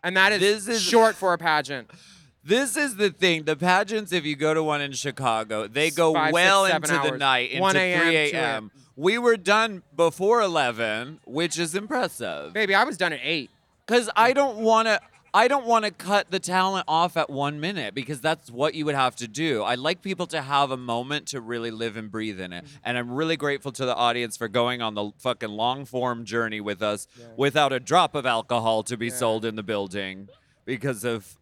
and 0.05 0.17
that 0.17 0.33
is, 0.33 0.41
This 0.67 0.77
is- 0.77 0.83
short 0.83 1.15
for 1.17 1.33
a 1.33 1.39
pageant. 1.39 1.91
This 2.43 2.75
is 2.75 2.97
the 2.97 3.11
thing. 3.11 3.43
The 3.45 3.55
pageants, 3.55 4.13
if 4.13 4.25
you 4.25 4.35
go 4.35 4.55
to 4.55 4.63
one 4.63 4.81
in 4.81 4.93
Chicago, 4.93 5.67
they 5.67 5.91
go 5.91 6.15
Five, 6.15 6.33
well 6.33 6.67
seven 6.67 6.91
into 6.91 7.11
the 7.11 7.19
night, 7.19 7.51
into 7.51 7.61
1 7.61 7.77
a.m., 7.77 8.01
3 8.03 8.31
2 8.31 8.37
a.m. 8.37 8.71
We 8.97 9.19
were 9.19 9.37
done 9.37 9.83
before 9.95 10.41
11, 10.41 11.21
which 11.27 11.59
is 11.59 11.75
impressive. 11.75 12.55
Baby, 12.55 12.75
I 12.75 12.85
was 12.85 12.97
done 12.97 13.13
at 13.13 13.21
eight. 13.23 13.51
Because 13.87 14.09
I 14.17 14.33
don't 14.33 14.57
want 14.57 14.89
to. 14.89 15.01
I 15.33 15.47
don't 15.47 15.67
want 15.67 15.85
to 15.85 15.91
cut 15.91 16.31
the 16.31 16.41
talent 16.41 16.87
off 16.89 17.17
at 17.17 17.31
one 17.31 17.61
minute 17.61 17.95
because 17.95 18.21
that's 18.21 18.51
what 18.51 18.75
you 18.75 18.85
would 18.85 18.95
have 18.95 19.15
to 19.17 19.29
do. 19.29 19.63
I 19.63 19.77
like 19.77 20.03
people 20.03 20.27
to 20.29 20.43
have 20.43 20.71
a 20.71 20.77
moment 20.77 21.29
to 21.29 21.41
really 21.41 21.71
live 21.71 21.97
and 21.97 22.11
breathe 22.11 22.41
in 22.41 22.53
it. 22.53 22.65
Mm-hmm. 22.65 22.77
And 22.85 22.99
I'm 22.99 23.13
really 23.13 23.37
grateful 23.37 23.71
to 23.73 23.87
the 23.87 23.95
audience 23.95 24.37
for 24.37 24.49
going 24.49 24.83
on 24.83 24.95
the 24.95 25.13
fucking 25.19 25.51
long 25.51 25.85
form 25.85 26.25
journey 26.25 26.61
with 26.61 26.83
us 26.83 27.07
without 27.37 27.73
a 27.73 27.79
drop 27.79 28.15
of 28.15 28.27
alcohol 28.27 28.83
to 28.85 28.97
be 28.97 29.09
sold 29.09 29.45
in 29.45 29.55
the 29.55 29.63
building 29.63 30.29
because 30.65 31.05
of 31.05 31.39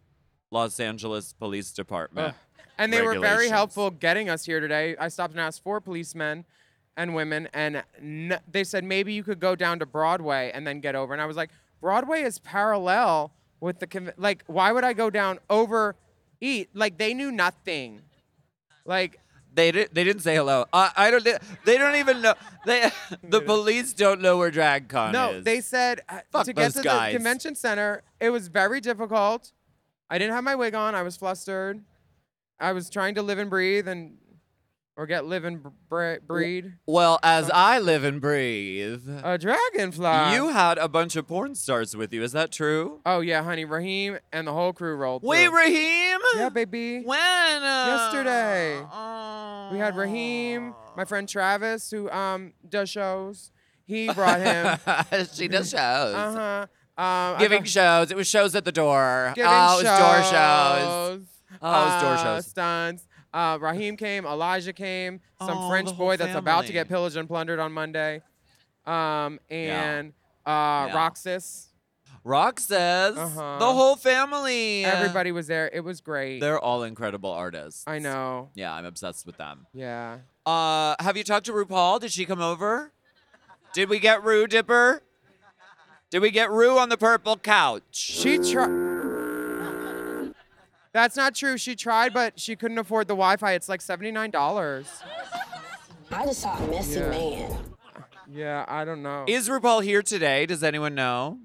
Los 0.51 0.79
Angeles 0.79 1.33
Police 1.33 1.71
Department. 1.71 2.35
And 2.77 2.93
they 2.93 3.01
were 3.01 3.19
very 3.19 3.49
helpful 3.49 3.89
getting 3.89 4.29
us 4.29 4.45
here 4.45 4.59
today. 4.59 4.95
I 4.97 5.07
stopped 5.09 5.33
and 5.33 5.41
asked 5.41 5.63
four 5.63 5.81
policemen 5.81 6.45
and 6.95 7.15
women, 7.15 7.47
and 7.53 7.83
n- 7.99 8.39
they 8.49 8.63
said 8.63 8.83
maybe 8.83 9.13
you 9.13 9.23
could 9.23 9.39
go 9.39 9.55
down 9.55 9.79
to 9.79 9.85
Broadway 9.85 10.51
and 10.53 10.65
then 10.65 10.79
get 10.79 10.95
over. 10.95 11.13
And 11.13 11.21
I 11.21 11.25
was 11.25 11.37
like, 11.37 11.49
Broadway 11.81 12.21
is 12.21 12.39
parallel 12.39 13.31
with 13.59 13.79
the 13.79 13.87
conv- 13.87 14.13
like. 14.17 14.43
Why 14.47 14.71
would 14.71 14.83
I 14.83 14.93
go 14.93 15.09
down 15.09 15.39
over 15.49 15.95
eat? 16.41 16.69
Like 16.73 16.97
they 16.97 17.13
knew 17.13 17.31
nothing. 17.31 18.01
Like 18.85 19.19
They 19.53 19.71
didn't 19.71 19.93
They 19.93 20.03
didn't 20.03 20.21
say 20.21 20.35
hello. 20.35 20.65
I, 20.73 20.91
I 20.95 21.11
don't. 21.11 21.23
They 21.65 21.77
don't 21.77 21.95
even 21.95 22.21
know. 22.21 22.33
They. 22.65 22.89
The 23.23 23.41
police 23.41 23.93
don't 23.93 24.21
know 24.21 24.37
where 24.37 24.51
DragCon 24.51 25.11
no, 25.11 25.29
is. 25.29 25.35
No 25.37 25.41
they 25.41 25.61
said 25.61 26.01
uh, 26.09 26.19
Fuck 26.31 26.45
to 26.45 26.53
get 26.53 26.73
to 26.73 26.81
guys. 26.81 27.11
the 27.11 27.17
convention 27.17 27.55
center, 27.55 28.03
it 28.19 28.29
was 28.31 28.47
very 28.47 28.81
difficult. 28.81 29.51
I 30.09 30.17
didn't 30.17 30.33
have 30.33 30.43
my 30.43 30.55
wig 30.55 30.73
on. 30.73 30.95
I 30.95 31.03
was 31.03 31.15
flustered. 31.17 31.81
I 32.59 32.71
was 32.73 32.89
trying 32.89 33.15
to 33.15 33.21
live 33.21 33.37
and 33.37 33.49
breathe 33.49 33.87
and 33.87 34.17
or 34.99 35.05
get 35.05 35.25
live 35.25 35.45
and 35.45 35.63
br- 35.87 36.15
breed. 36.27 36.73
Well, 36.85 37.19
as 37.23 37.49
I 37.51 37.79
live 37.79 38.03
and 38.03 38.19
breathe. 38.19 39.01
A 39.23 39.37
dragonfly. 39.37 40.33
You 40.35 40.49
had 40.49 40.77
a 40.77 40.89
bunch 40.89 41.15
of 41.15 41.25
porn 41.25 41.55
stars 41.55 41.95
with 41.95 42.11
you. 42.11 42.21
Is 42.21 42.33
that 42.33 42.51
true? 42.51 42.99
Oh 43.05 43.21
yeah, 43.21 43.41
honey, 43.41 43.63
Raheem 43.63 44.19
and 44.33 44.45
the 44.45 44.51
whole 44.51 44.73
crew 44.73 44.95
rolled. 44.95 45.23
Wait, 45.23 45.45
through. 45.47 45.57
Raheem? 45.57 46.19
Yeah, 46.35 46.49
baby. 46.49 47.01
When? 47.03 47.17
Uh, 47.17 47.85
Yesterday. 48.11 48.81
oh. 48.91 49.69
We 49.71 49.77
had 49.79 49.95
Raheem, 49.95 50.75
my 50.97 51.05
friend 51.05 51.29
Travis, 51.29 51.89
who 51.89 52.09
um 52.09 52.51
does 52.67 52.89
shows. 52.89 53.51
He 53.85 54.11
brought 54.11 54.41
him. 54.41 54.77
she 55.33 55.47
does 55.47 55.69
shows. 55.69 56.13
uh 56.13 56.33
huh. 56.33 56.67
Um, 57.01 57.05
I 57.05 57.37
Giving 57.39 57.59
got- 57.59 57.67
shows. 57.69 58.11
It 58.11 58.17
was 58.17 58.27
shows 58.27 58.53
at 58.53 58.65
the 58.65 58.73
door. 58.73 59.31
giving 59.33 59.49
oh, 59.49 59.79
it 59.79 59.83
was 59.83 59.99
door 59.99 60.15
shows. 60.17 60.29
shows. 60.29 61.21
Oh, 61.61 61.81
it 61.81 61.85
was 61.85 62.01
door 62.01 62.11
uh, 62.11 62.23
shows. 62.23 62.45
Stunts. 62.47 63.07
Uh, 63.33 63.57
Raheem 63.61 63.95
came. 63.97 64.25
Elijah 64.25 64.73
came. 64.73 65.21
Some 65.39 65.57
Oh, 65.57 65.69
French 65.69 65.89
the 65.89 65.93
whole 65.95 66.07
boy 66.07 66.17
that's 66.17 66.35
about 66.35 66.65
to 66.65 66.73
get 66.73 66.87
pillaged 66.87 67.15
and 67.17 67.27
plundered 67.27 67.59
on 67.59 67.71
Monday. 67.71 68.21
Um, 68.85 69.39
and 69.49 70.13
uh, 70.45 70.87
Yeah. 70.89 70.95
Roxas. 70.95 71.67
Rock 72.23 72.59
says 72.59 73.17
Uh-huh. 73.17 73.57
the 73.59 73.71
whole 73.71 73.95
family. 73.95 74.83
Everybody 74.83 75.31
was 75.31 75.47
there. 75.47 75.69
It 75.71 75.81
was 75.81 76.01
great. 76.01 76.39
They're 76.39 76.59
all 76.59 76.83
incredible 76.83 77.31
artists. 77.31 77.83
I 77.87 77.99
know. 77.99 78.49
Yeah, 78.55 78.73
I'm 78.73 78.85
obsessed 78.85 79.25
with 79.25 79.37
them. 79.37 79.67
Yeah. 79.73 80.17
Uh, 80.45 80.95
have 80.99 81.15
you 81.15 81.23
talked 81.23 81.45
to 81.45 81.53
RuPaul? 81.53 81.99
Did 82.01 82.11
she 82.11 82.25
come 82.25 82.41
over? 82.41 82.91
Did 83.73 83.89
we 83.89 83.99
get 83.99 84.23
Rue 84.23 84.47
Dipper? 84.47 85.01
Did 86.09 86.19
we 86.19 86.31
get 86.31 86.49
Rue 86.49 86.77
on 86.79 86.89
the 86.89 86.97
purple 86.97 87.37
couch? 87.37 87.83
She 87.91 88.37
tried. 88.39 88.88
That's 90.91 91.15
not 91.15 91.35
true. 91.35 91.57
She 91.57 91.75
tried, 91.75 92.13
but 92.13 92.39
she 92.39 92.55
couldn't 92.55 92.77
afford 92.79 93.07
the 93.07 93.13
Wi-Fi. 93.13 93.53
It's 93.53 93.69
like 93.69 93.81
seventy-nine 93.81 94.31
dollars. 94.31 94.87
I 96.11 96.25
just 96.25 96.41
saw 96.41 96.57
a 96.57 96.67
messy 96.67 96.99
Yeah. 96.99 97.09
man. 97.09 97.57
Yeah, 98.31 98.65
I 98.67 98.85
don't 98.85 99.01
know. 99.03 99.25
Is 99.27 99.49
RuPaul 99.49 99.83
here 99.83 100.01
today? 100.03 100.45
Does 100.45 100.63
anyone 100.63 100.93
know? 100.95 101.39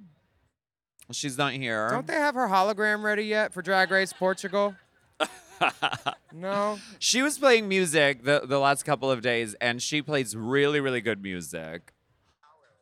She's 1.13 1.37
not 1.39 1.53
here. 1.53 1.89
Don't 1.91 2.07
they 2.07 2.15
have 2.15 2.35
her 2.35 2.49
hologram 2.49 3.03
ready 3.03 3.25
yet 3.25 3.53
for 3.53 3.61
Drag 3.63 3.91
Race 3.91 4.13
Portugal? 4.13 4.75
No. 6.33 6.79
She 6.99 7.23
was 7.23 7.39
playing 7.39 7.69
music 7.69 8.25
the, 8.25 8.43
the 8.45 8.59
last 8.59 8.83
couple 8.85 9.09
of 9.11 9.23
days, 9.23 9.55
and 9.61 9.81
she 9.81 10.03
plays 10.03 10.37
really, 10.37 10.81
really 10.81 11.01
good 11.01 11.23
music. 11.23 11.93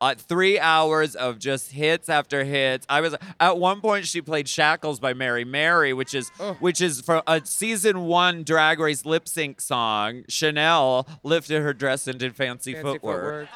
Uh, 0.03 0.17
three 0.17 0.59
hours 0.59 1.15
of 1.15 1.39
just 1.39 1.71
hits 1.71 2.09
after 2.09 2.43
hits. 2.43 2.85
I 2.89 3.01
was 3.01 3.15
at 3.39 3.57
one 3.57 3.81
point 3.81 4.05
she 4.05 4.21
played 4.21 4.49
"Shackles" 4.49 4.99
by 4.99 5.15
Mary 5.15 5.45
Mary, 5.45 5.93
which 5.93 6.13
is 6.13 6.33
Ugh. 6.41 6.57
which 6.59 6.81
is 6.81 7.01
from 7.03 7.23
a 7.29 7.41
season 7.45 8.01
one 8.07 8.43
Drag 8.43 8.81
Race 8.81 9.05
lip 9.07 9.29
sync 9.29 9.61
song. 9.61 10.25
Chanel 10.29 11.07
lifted 11.23 11.63
her 11.63 11.73
dress 11.73 12.09
and 12.09 12.19
did 12.19 12.35
fancy, 12.35 12.73
Fancy 12.73 12.83
footwork. 12.83 13.49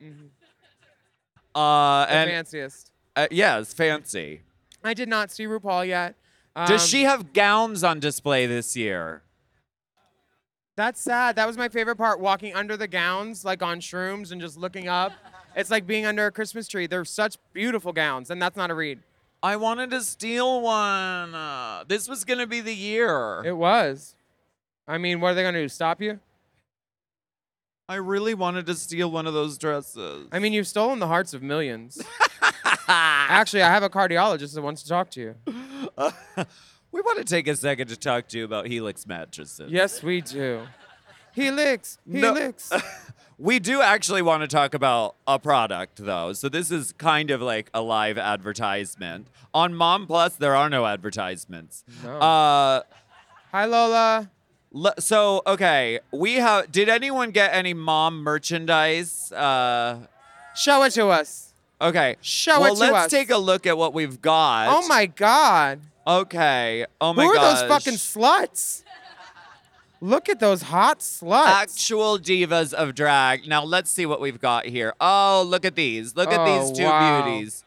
footwork. 0.00 0.22
Uh, 1.54 2.06
The 2.06 2.12
and 2.12 2.30
fanciest. 2.30 2.90
uh, 3.14 3.26
yes, 3.30 3.74
fancy. 3.74 4.40
I 4.82 4.94
did 4.94 5.08
not 5.08 5.30
see 5.30 5.44
RuPaul 5.44 5.86
yet. 5.86 6.14
Um, 6.56 6.66
Does 6.66 6.86
she 6.88 7.02
have 7.02 7.32
gowns 7.34 7.84
on 7.84 8.00
display 8.00 8.46
this 8.46 8.76
year? 8.76 9.22
That's 10.76 11.00
sad. 11.00 11.36
That 11.36 11.46
was 11.46 11.56
my 11.56 11.68
favorite 11.68 11.96
part. 11.96 12.18
Walking 12.20 12.54
under 12.54 12.76
the 12.76 12.88
gowns, 12.88 13.44
like 13.44 13.62
on 13.62 13.80
shrooms, 13.80 14.32
and 14.32 14.40
just 14.40 14.56
looking 14.56 14.88
up. 14.88 15.12
It's 15.54 15.70
like 15.70 15.86
being 15.86 16.06
under 16.06 16.26
a 16.26 16.32
Christmas 16.32 16.66
tree. 16.66 16.86
They're 16.86 17.04
such 17.04 17.36
beautiful 17.52 17.92
gowns, 17.92 18.30
and 18.30 18.40
that's 18.40 18.56
not 18.56 18.70
a 18.70 18.74
read. 18.74 19.00
I 19.42 19.56
wanted 19.56 19.90
to 19.90 20.00
steal 20.00 20.62
one. 20.62 21.34
Uh, 21.34 21.84
this 21.86 22.08
was 22.08 22.24
gonna 22.24 22.46
be 22.46 22.60
the 22.60 22.74
year. 22.74 23.42
It 23.44 23.56
was. 23.56 24.14
I 24.88 24.98
mean, 24.98 25.20
what 25.20 25.32
are 25.32 25.34
they 25.34 25.42
gonna 25.42 25.60
do? 25.60 25.68
Stop 25.68 26.00
you? 26.00 26.20
I 27.88 27.96
really 27.96 28.32
wanted 28.32 28.64
to 28.66 28.74
steal 28.74 29.10
one 29.10 29.26
of 29.26 29.34
those 29.34 29.58
dresses. 29.58 30.28
I 30.32 30.38
mean, 30.38 30.52
you've 30.52 30.68
stolen 30.68 30.98
the 31.00 31.08
hearts 31.08 31.34
of 31.34 31.42
millions. 31.42 32.00
Actually, 32.88 33.62
I 33.62 33.68
have 33.70 33.82
a 33.82 33.90
cardiologist 33.90 34.54
that 34.54 34.62
wants 34.62 34.82
to 34.84 34.88
talk 34.88 35.10
to 35.10 35.20
you. 35.20 35.34
we 36.92 37.00
want 37.00 37.18
to 37.18 37.24
take 37.24 37.48
a 37.48 37.56
second 37.56 37.88
to 37.88 37.96
talk 37.96 38.28
to 38.28 38.38
you 38.38 38.44
about 38.44 38.66
Helix 38.66 39.06
mattresses. 39.06 39.70
Yes, 39.72 40.02
we 40.02 40.20
do. 40.20 40.62
Helix, 41.34 41.98
No. 42.06 42.34
Helix. 42.34 42.70
We 43.38 43.58
do 43.58 43.80
actually 43.80 44.22
want 44.22 44.42
to 44.42 44.46
talk 44.48 44.74
about 44.74 45.16
a 45.26 45.38
product, 45.38 45.96
though. 46.04 46.32
So 46.34 46.48
this 46.48 46.70
is 46.70 46.92
kind 46.92 47.30
of 47.30 47.40
like 47.42 47.70
a 47.74 47.80
live 47.80 48.18
advertisement. 48.18 49.26
On 49.54 49.74
Mom 49.74 50.06
Plus, 50.06 50.36
there 50.36 50.54
are 50.54 50.68
no 50.70 50.86
advertisements. 50.86 51.82
No. 52.04 52.18
Uh, 52.18 52.82
Hi, 53.50 53.64
Lola. 53.64 54.30
le- 54.70 54.94
so 55.00 55.42
okay, 55.46 55.98
we 56.12 56.34
have. 56.34 56.70
Did 56.70 56.88
anyone 56.88 57.30
get 57.32 57.52
any 57.54 57.74
mom 57.74 58.22
merchandise? 58.22 59.32
Uh, 59.32 60.06
Show 60.54 60.82
it 60.84 60.90
to 60.92 61.08
us. 61.08 61.52
okay. 61.80 62.16
Show 62.20 62.60
well, 62.60 62.74
it 62.74 62.76
to 62.76 62.84
us. 62.84 62.90
Let's 62.92 63.04
us. 63.06 63.10
take 63.10 63.30
a 63.30 63.38
look 63.38 63.66
at 63.66 63.76
what 63.76 63.92
we've 63.94 64.20
got. 64.22 64.68
Oh 64.68 64.86
my 64.86 65.06
God. 65.06 65.80
Okay. 66.06 66.86
Oh 67.00 67.12
my 67.12 67.22
god. 67.24 67.28
Who 67.28 67.30
are 67.32 67.34
gosh. 67.36 67.60
those 67.60 67.68
fucking 67.68 67.94
sluts? 67.94 68.82
Look 70.00 70.28
at 70.28 70.40
those 70.40 70.62
hot 70.62 70.98
sluts. 70.98 71.46
Actual 71.46 72.18
divas 72.18 72.72
of 72.72 72.94
drag. 72.94 73.46
Now 73.46 73.62
let's 73.62 73.90
see 73.90 74.04
what 74.04 74.20
we've 74.20 74.40
got 74.40 74.66
here. 74.66 74.94
Oh, 75.00 75.44
look 75.46 75.64
at 75.64 75.76
these. 75.76 76.16
Look 76.16 76.30
at 76.32 76.40
Oh, 76.40 76.66
these 76.68 76.76
two 76.76 76.84
wow. 76.84 77.22
beauties. 77.22 77.64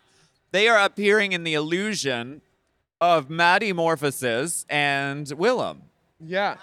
They 0.52 0.68
are 0.68 0.78
appearing 0.84 1.32
in 1.32 1.44
the 1.46 1.54
illusion 1.54 2.42
of 3.00 3.30
Maddie 3.30 3.72
Morphosis 3.74 4.66
and 4.70 5.28
Willam. 5.28 5.78
Yeah. 6.20 6.56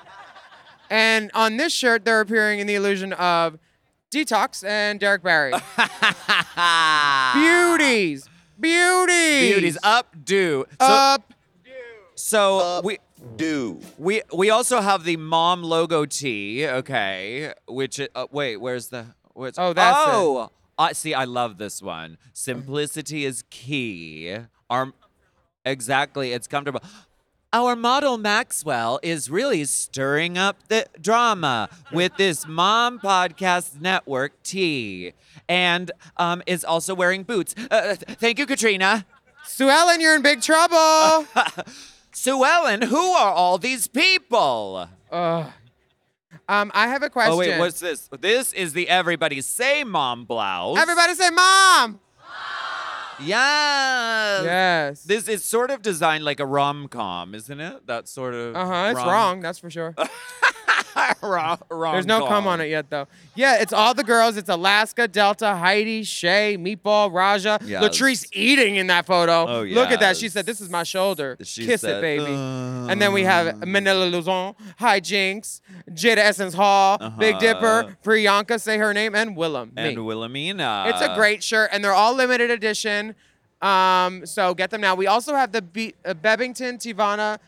And 0.90 1.30
on 1.32 1.56
this 1.56 1.72
shirt, 1.72 2.04
they're 2.04 2.20
appearing 2.20 2.60
in 2.60 2.66
the 2.66 2.74
illusion 2.74 3.14
of 3.14 3.58
Detox 4.10 4.62
and 4.66 5.00
Derrick 5.00 5.22
Barry. 5.22 5.52
Beauties. 7.34 8.28
Beauties. 8.60 9.50
Beauties 9.50 9.78
up 9.82 10.14
do. 10.24 10.66
So, 10.80 10.86
Up. 10.86 11.32
So 12.22 12.80
we 12.84 12.98
Do. 13.36 13.80
we 13.98 14.22
we 14.32 14.50
also 14.50 14.80
have 14.80 15.04
the 15.04 15.16
mom 15.16 15.62
logo 15.62 16.04
tee, 16.04 16.66
okay, 16.66 17.52
which 17.66 18.00
uh, 18.00 18.26
wait, 18.30 18.56
where's 18.58 18.88
the 18.88 19.06
where's 19.34 19.58
Oh, 19.58 19.72
that's 19.72 19.96
it. 20.08 20.14
Oh, 20.14 20.50
I 20.78 20.92
see 20.92 21.14
I 21.14 21.24
love 21.24 21.58
this 21.58 21.82
one. 21.82 22.18
Simplicity 22.32 23.24
is 23.24 23.44
key. 23.50 24.36
Our 24.70 24.92
exactly, 25.64 26.32
it's 26.32 26.46
comfortable. 26.46 26.80
Our 27.52 27.76
model 27.76 28.16
Maxwell 28.16 28.98
is 29.02 29.28
really 29.28 29.66
stirring 29.66 30.38
up 30.38 30.68
the 30.68 30.86
drama 30.98 31.68
with 31.92 32.16
this 32.16 32.46
mom 32.46 32.98
podcast 32.98 33.78
network 33.78 34.42
tee, 34.42 35.12
and 35.48 35.90
um, 36.16 36.42
is 36.46 36.64
also 36.64 36.94
wearing 36.94 37.24
boots. 37.24 37.54
Uh, 37.70 37.94
thank 37.98 38.38
you, 38.38 38.46
Katrina. 38.46 39.04
Sue 39.44 39.68
Ellen, 39.68 40.00
you're 40.00 40.14
in 40.14 40.22
big 40.22 40.40
trouble. 40.40 41.26
Sue 42.12 42.44
Ellen, 42.44 42.82
who 42.82 43.12
are 43.12 43.32
all 43.32 43.58
these 43.58 43.88
people? 43.88 44.88
Ugh. 45.10 45.46
Um, 46.48 46.70
I 46.74 46.88
have 46.88 47.02
a 47.02 47.10
question. 47.10 47.32
Oh 47.32 47.36
wait, 47.38 47.58
what's 47.58 47.80
this? 47.80 48.08
This 48.20 48.52
is 48.52 48.72
the 48.72 48.88
Everybody 48.88 49.40
Say 49.40 49.84
Mom 49.84 50.24
blouse. 50.24 50.78
Everybody 50.78 51.14
say 51.14 51.30
mom. 51.30 52.00
Yes. 53.20 54.42
Yes. 54.44 55.02
This 55.04 55.28
is 55.28 55.44
sort 55.44 55.70
of 55.70 55.82
designed 55.82 56.24
like 56.24 56.40
a 56.40 56.46
rom 56.46 56.88
com, 56.88 57.34
isn't 57.34 57.60
it? 57.60 57.86
That 57.86 58.08
sort 58.08 58.34
of. 58.34 58.56
Uh 58.56 58.66
huh. 58.66 58.88
It's 58.90 59.06
wrong. 59.06 59.40
That's 59.40 59.58
for 59.58 59.70
sure. 59.70 59.94
There's 61.22 62.06
no 62.06 62.26
cum 62.26 62.46
on 62.46 62.60
it 62.60 62.66
yet, 62.68 62.90
though. 62.90 63.06
Yeah, 63.34 63.60
it's 63.60 63.72
all 63.72 63.94
the 63.94 64.04
girls. 64.04 64.36
It's 64.36 64.48
Alaska, 64.48 65.08
Delta, 65.08 65.54
Heidi, 65.56 66.02
Shea, 66.04 66.56
Meatball, 66.58 67.12
Raja. 67.12 67.58
Yes. 67.64 67.82
Latrice 67.82 68.26
eating 68.32 68.76
in 68.76 68.86
that 68.88 69.06
photo. 69.06 69.46
Oh, 69.48 69.62
Look 69.62 69.90
at 69.90 70.00
that. 70.00 70.16
She 70.16 70.28
said, 70.28 70.46
"This 70.46 70.60
is 70.60 70.68
my 70.70 70.82
shoulder. 70.82 71.36
She 71.42 71.66
Kiss 71.66 71.80
said, 71.82 71.96
it, 71.98 72.00
baby." 72.00 72.24
"Uh." 72.32 72.88
and 72.88 73.00
then 73.00 73.12
we 73.12 73.22
have 73.22 73.66
Manila 73.66 74.04
Luzon, 74.06 74.54
Hi 74.78 75.00
Jinx, 75.00 75.60
Jaida 75.90 76.18
Essence 76.18 76.54
Hall, 76.54 76.98
Big 77.18 77.34
Uh-huh. 77.36 77.40
Dipper, 77.40 77.96
Priyanka, 78.04 78.60
say 78.60 78.78
her 78.78 78.92
name, 78.94 79.14
and 79.14 79.36
Willam. 79.36 79.70
And 79.76 79.96
me. 79.96 80.02
Wilhelmina. 80.02 80.86
It's 80.88 81.00
a 81.00 81.14
great 81.14 81.42
shirt, 81.42 81.70
and 81.72 81.84
they're 81.84 81.94
all 81.94 82.14
limited 82.14 82.50
edition. 82.50 83.14
Um, 83.60 84.26
so 84.26 84.54
get 84.54 84.70
them 84.70 84.80
now. 84.80 84.94
We 84.96 85.06
also 85.06 85.34
have 85.36 85.52
the 85.52 85.62
Be- 85.62 85.94
uh, 86.04 86.14
Bebington, 86.14 86.78
Tivana, 86.78 87.38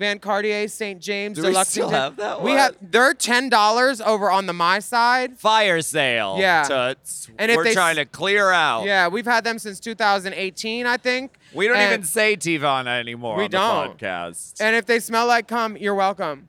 Van 0.00 0.18
Cartier, 0.18 0.66
St. 0.66 0.98
James, 0.98 1.36
Do 1.36 1.44
we 1.46 1.54
still 1.64 1.90
have 1.90 2.16
that 2.16 2.40
We 2.40 2.52
one? 2.52 2.58
have. 2.58 2.76
They're 2.80 3.12
ten 3.12 3.50
dollars 3.50 4.00
over 4.00 4.30
on 4.30 4.46
the 4.46 4.54
my 4.54 4.78
side. 4.78 5.38
Fire 5.38 5.82
sale. 5.82 6.36
Yeah. 6.38 6.62
Toots. 6.62 7.28
And 7.38 7.50
if 7.50 7.58
We're 7.58 7.64
they 7.64 7.70
s- 7.70 7.74
trying 7.76 7.96
to 7.96 8.06
clear 8.06 8.50
out. 8.50 8.84
Yeah, 8.86 9.08
we've 9.08 9.26
had 9.26 9.44
them 9.44 9.58
since 9.58 9.78
2018, 9.78 10.86
I 10.86 10.96
think. 10.96 11.34
We 11.52 11.68
don't 11.68 11.76
And- 11.76 11.92
even 11.92 12.04
say 12.04 12.34
Tivana 12.34 12.98
anymore 12.98 13.36
We 13.36 13.44
on 13.44 13.50
the 13.50 13.58
don't. 13.58 13.98
podcast. 13.98 14.54
And 14.58 14.74
if 14.74 14.86
they 14.86 15.00
smell 15.00 15.26
like 15.26 15.46
cum, 15.46 15.76
you're 15.76 15.94
welcome. 15.94 16.48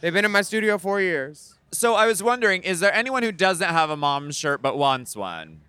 They've 0.00 0.12
been 0.12 0.24
in 0.24 0.32
my 0.32 0.42
studio 0.42 0.76
four 0.76 1.00
years. 1.00 1.54
so 1.72 1.94
I 1.94 2.06
was 2.06 2.20
wondering, 2.24 2.64
is 2.64 2.80
there 2.80 2.92
anyone 2.92 3.22
who 3.22 3.30
doesn't 3.30 3.68
have 3.68 3.90
a 3.90 3.96
mom 3.96 4.32
shirt 4.32 4.60
but 4.62 4.76
wants 4.76 5.14
one? 5.14 5.60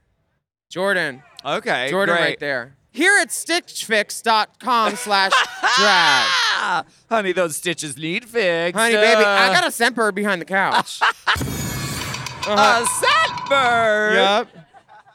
Jordan. 0.69 1.21
Okay. 1.45 1.87
Jordan 1.91 2.15
great. 2.15 2.23
right 2.25 2.39
there. 2.39 2.75
Here 2.93 3.17
at 3.21 3.29
stitchfix.com 3.29 4.95
slash 4.95 5.31
drag. 5.77 6.85
Honey, 7.09 7.31
those 7.31 7.55
stitches 7.55 7.97
need 7.97 8.25
fixed. 8.25 8.77
Honey, 8.77 8.95
baby, 8.95 9.23
I 9.23 9.47
Uh, 9.49 9.53
got 9.53 9.67
a 9.67 9.71
Semper 9.71 10.11
behind 10.11 10.41
the 10.41 10.45
couch. 10.45 10.99
a 12.47 12.85
Semper? 12.85 14.11
Yep. 14.13 14.47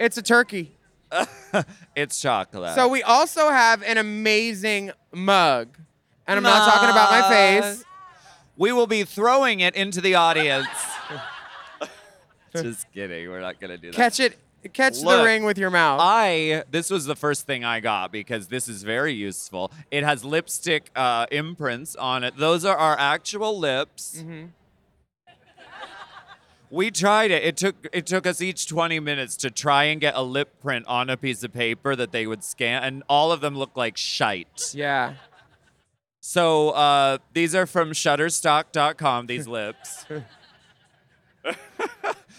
It's 0.00 0.16
a 0.18 0.22
turkey. 0.22 0.72
It's 1.94 2.20
chocolate. 2.20 2.74
So 2.74 2.88
we 2.88 3.02
also 3.02 3.48
have 3.48 3.82
an 3.82 3.96
amazing 3.96 4.90
mug. 5.14 5.78
And 6.26 6.36
I'm 6.36 6.42
not 6.42 6.70
talking 6.70 6.90
about 6.90 7.10
my 7.10 7.26
face. 7.30 7.84
We 8.58 8.72
will 8.72 8.86
be 8.86 9.04
throwing 9.04 9.60
it 9.60 9.74
into 9.74 10.02
the 10.02 10.14
audience. 10.16 10.66
Just 12.54 12.92
kidding. 12.92 13.30
We're 13.30 13.40
not 13.40 13.58
gonna 13.58 13.78
do 13.78 13.90
that. 13.92 13.96
Catch 13.96 14.20
it, 14.20 14.38
catch 14.72 15.00
the 15.00 15.22
ring 15.24 15.44
with 15.44 15.58
your 15.58 15.70
mouth. 15.70 16.00
I 16.02 16.64
this 16.70 16.90
was 16.90 17.06
the 17.06 17.16
first 17.16 17.46
thing 17.46 17.64
I 17.64 17.80
got 17.80 18.12
because 18.12 18.48
this 18.48 18.68
is 18.68 18.82
very 18.82 19.12
useful. 19.12 19.70
It 19.90 20.04
has 20.04 20.24
lipstick 20.24 20.90
uh, 20.94 21.26
imprints 21.30 21.96
on 21.96 22.24
it. 22.24 22.36
Those 22.36 22.64
are 22.64 22.76
our 22.76 22.98
actual 22.98 23.58
lips. 23.58 24.16
Mm-hmm. 24.18 24.46
We 26.68 26.90
tried 26.90 27.30
it. 27.30 27.44
It 27.44 27.56
took 27.56 27.76
it 27.92 28.06
took 28.06 28.26
us 28.26 28.42
each 28.42 28.66
20 28.66 28.98
minutes 29.00 29.36
to 29.38 29.50
try 29.50 29.84
and 29.84 30.00
get 30.00 30.14
a 30.16 30.22
lip 30.22 30.60
print 30.60 30.84
on 30.88 31.08
a 31.08 31.16
piece 31.16 31.44
of 31.44 31.52
paper 31.52 31.94
that 31.94 32.10
they 32.10 32.26
would 32.26 32.42
scan, 32.42 32.82
and 32.82 33.02
all 33.08 33.30
of 33.30 33.40
them 33.40 33.56
look 33.56 33.76
like 33.76 33.96
shite. 33.96 34.72
yeah. 34.74 35.14
So 36.20 36.70
uh, 36.70 37.18
these 37.34 37.54
are 37.54 37.66
from 37.66 37.92
Shutterstock.com. 37.92 39.26
These 39.28 39.46
lips. 39.46 40.06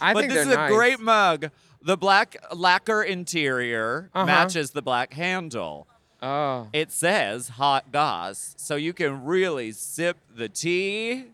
I 0.01 0.13
but 0.13 0.19
think 0.19 0.33
this 0.33 0.45
is 0.45 0.53
nice. 0.53 0.69
a 0.69 0.73
great 0.73 0.99
mug. 0.99 1.49
The 1.81 1.97
black 1.97 2.35
lacquer 2.53 3.03
interior 3.03 4.09
Uh-huh. 4.13 4.25
matches 4.25 4.71
the 4.71 4.81
black 4.81 5.13
handle. 5.13 5.87
Oh. 6.21 6.67
It 6.73 6.91
says 6.91 7.49
hot 7.49 7.91
goss, 7.91 8.55
so 8.57 8.75
you 8.75 8.91
can 8.93 9.23
really 9.23 9.71
sip 9.71 10.17
the 10.35 10.49
tea. 10.49 11.25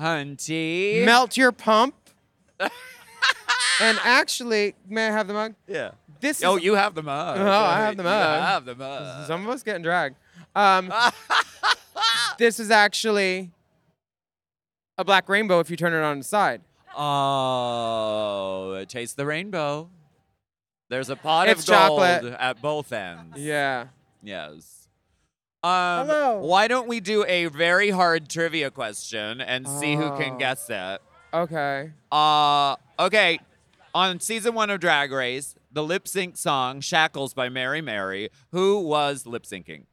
Hunty. 0.00 1.04
Melt 1.04 1.36
your 1.36 1.52
pump. 1.52 1.94
and 2.60 3.98
actually, 4.02 4.74
may 4.88 5.08
I 5.08 5.10
have 5.12 5.28
the 5.28 5.34
mug? 5.34 5.54
Yeah. 5.68 5.92
This 6.20 6.42
Oh, 6.42 6.56
is 6.56 6.64
you 6.64 6.74
have 6.74 6.94
the 6.94 7.02
mug. 7.02 7.38
Oh, 7.38 7.46
I 7.46 7.80
have 7.80 7.96
the 7.96 8.02
You 8.02 8.08
mug. 8.08 8.42
have 8.42 8.64
the 8.64 8.74
mug. 8.74 9.26
some 9.26 9.42
of 9.46 9.50
us 9.50 9.62
getting 9.62 9.82
dragged. 9.82 10.16
Um, 10.56 10.92
this 12.38 12.58
is 12.58 12.70
actually 12.70 13.50
a 14.96 15.04
black 15.04 15.28
rainbow 15.28 15.60
if 15.60 15.70
you 15.70 15.76
turn 15.76 15.92
it 15.92 16.02
on 16.02 16.18
its 16.18 16.28
side. 16.28 16.62
Oh, 16.96 18.84
taste 18.88 19.16
the 19.16 19.26
rainbow. 19.26 19.90
There's 20.90 21.08
a 21.10 21.16
pot 21.16 21.48
It's 21.48 21.62
of 21.62 21.66
gold 21.68 22.00
chocolate. 22.00 22.36
at 22.38 22.60
both 22.62 22.92
ends. 22.92 23.36
Yeah. 23.38 23.86
Yes. 24.22 24.88
Um, 25.62 26.06
Hello. 26.06 26.40
Why 26.40 26.68
don't 26.68 26.86
we 26.86 27.00
do 27.00 27.24
a 27.26 27.46
very 27.46 27.90
hard 27.90 28.28
trivia 28.28 28.70
question 28.70 29.40
and 29.40 29.66
see 29.66 29.94
who 29.94 30.10
can 30.18 30.34
Oh. 30.34 30.38
guess 30.38 30.68
it? 30.68 31.00
Okay. 31.32 31.90
Uh, 32.12 32.76
okay. 32.98 33.40
On 33.94 34.20
season 34.20 34.54
one 34.54 34.70
of 34.70 34.80
Drag 34.80 35.10
Race, 35.10 35.54
the 35.72 35.82
lip 35.82 36.06
sync 36.06 36.36
song 36.36 36.80
"Shackles" 36.80 37.32
by 37.34 37.48
Mary 37.48 37.80
Mary, 37.80 38.28
who 38.52 38.80
was 38.80 39.26
lip 39.26 39.44
syncing? 39.44 39.86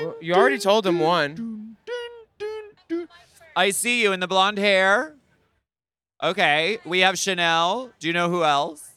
Well, 0.00 0.16
you 0.20 0.34
already 0.34 0.58
told 0.58 0.86
him 0.86 0.98
one. 1.00 1.71
I 3.54 3.70
see 3.70 4.02
you 4.02 4.12
in 4.12 4.20
the 4.20 4.28
blonde 4.28 4.58
hair. 4.58 5.16
Okay, 6.22 6.78
we 6.84 7.00
have 7.00 7.18
Chanel. 7.18 7.90
Do 7.98 8.06
you 8.06 8.12
know 8.12 8.30
who 8.30 8.44
else? 8.44 8.90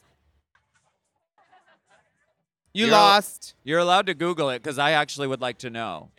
You 2.72 2.84
You're- 2.86 2.92
lost. 2.92 3.54
You're 3.64 3.78
allowed 3.78 4.06
to 4.06 4.14
Google 4.14 4.50
it 4.50 4.62
because 4.62 4.78
I 4.78 4.92
actually 4.92 5.26
would 5.26 5.40
like 5.40 5.58
to 5.58 5.70
know. 5.70 6.10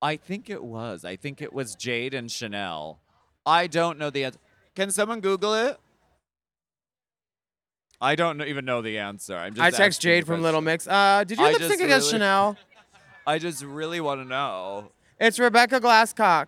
I 0.00 0.16
think 0.16 0.50
it 0.50 0.64
was. 0.64 1.04
I 1.04 1.16
think 1.16 1.40
it 1.40 1.52
was 1.52 1.76
Jade 1.76 2.12
and 2.12 2.30
Chanel. 2.30 2.98
I 3.46 3.68
don't 3.68 3.98
know 3.98 4.10
the 4.10 4.24
answer. 4.24 4.38
Can 4.74 4.90
someone 4.90 5.20
Google 5.20 5.54
it? 5.54 5.78
I 8.00 8.16
don't 8.16 8.42
even 8.42 8.64
know 8.64 8.82
the 8.82 8.98
answer. 8.98 9.36
I'm 9.36 9.54
just. 9.54 9.62
I 9.62 9.70
text 9.70 10.00
Jade 10.00 10.26
from. 10.26 10.42
Little 10.42 10.60
Mix. 10.60 10.88
Uh, 10.88 11.22
did 11.24 11.38
you 11.38 11.44
I 11.44 11.52
lip 11.52 11.62
sync 11.62 11.80
against 11.80 12.10
Chanel? 12.10 12.56
I 13.26 13.38
just 13.38 13.62
really 13.62 14.00
want 14.00 14.20
to 14.20 14.24
know. 14.24 14.90
It's 15.20 15.38
Rebecca 15.38 15.80
Glasscock. 15.80 16.46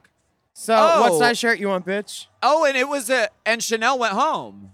So, 0.56 0.74
what 1.00 1.12
Oh. 1.12 1.18
size 1.18 1.36
shirt 1.38 1.58
you 1.58 1.68
want, 1.68 1.84
bitch? 1.84 2.26
Oh, 2.42 2.64
and 2.64 2.76
it 2.76 2.88
was 2.88 3.10
a 3.10 3.28
and 3.44 3.62
Chanel 3.62 3.98
went 3.98 4.12
home. 4.14 4.70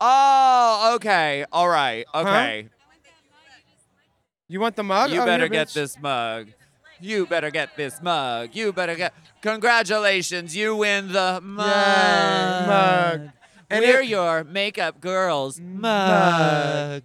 Oh, 0.00 0.92
okay. 0.96 1.44
All 1.52 1.68
right. 1.68 2.06
Okay. 2.14 2.68
You 4.48 4.60
want 4.60 4.76
the 4.76 4.84
mug? 4.84 5.10
You 5.10 5.22
Oh, 5.22 5.26
better 5.26 5.44
here, 5.44 5.48
get 5.48 5.68
bitch. 5.68 5.72
this 5.74 5.98
mug. 5.98 6.52
You 7.00 7.26
better 7.26 7.50
get 7.50 7.76
this 7.76 8.00
mug. 8.00 8.50
You 8.54 8.72
better 8.72 8.94
get. 8.94 9.12
Congratulations, 9.42 10.54
you 10.56 10.76
win 10.76 11.12
the 11.12 11.40
mug. 11.42 12.66
mug. 12.68 13.30
And 13.68 13.84
We're 13.84 14.02
if- 14.02 14.08
your 14.08 14.44
makeup 14.44 15.00
girls. 15.00 15.58
Mug. 15.60 17.02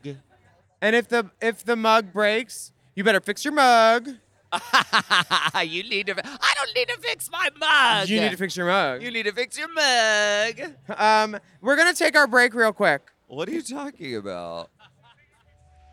And 0.83 0.95
if 0.95 1.07
the 1.07 1.31
if 1.41 1.65
the 1.65 1.75
mug 1.75 2.13
breaks, 2.13 2.71
you 2.95 3.03
better 3.03 3.19
fix 3.19 3.43
your 3.43 3.53
mug. 3.55 4.07
you 5.65 5.83
need 5.83 6.07
to. 6.07 6.15
I 6.25 6.53
don't 6.55 6.75
need 6.75 6.89
to 6.89 6.97
fix 6.99 7.29
my 7.31 7.49
mug. 7.57 8.09
You 8.09 8.19
need 8.19 8.31
to 8.31 8.37
fix 8.37 8.55
your 8.57 8.67
mug. 8.67 9.01
You 9.01 9.11
need 9.11 9.23
to 9.23 9.31
fix 9.31 9.57
your 9.57 9.69
mug. 9.73 10.73
Um, 10.97 11.37
we're 11.61 11.77
gonna 11.77 11.93
take 11.93 12.15
our 12.15 12.27
break 12.27 12.53
real 12.53 12.73
quick. 12.73 13.01
What 13.27 13.47
are 13.47 13.53
you 13.53 13.61
talking 13.61 14.15
about? 14.15 14.69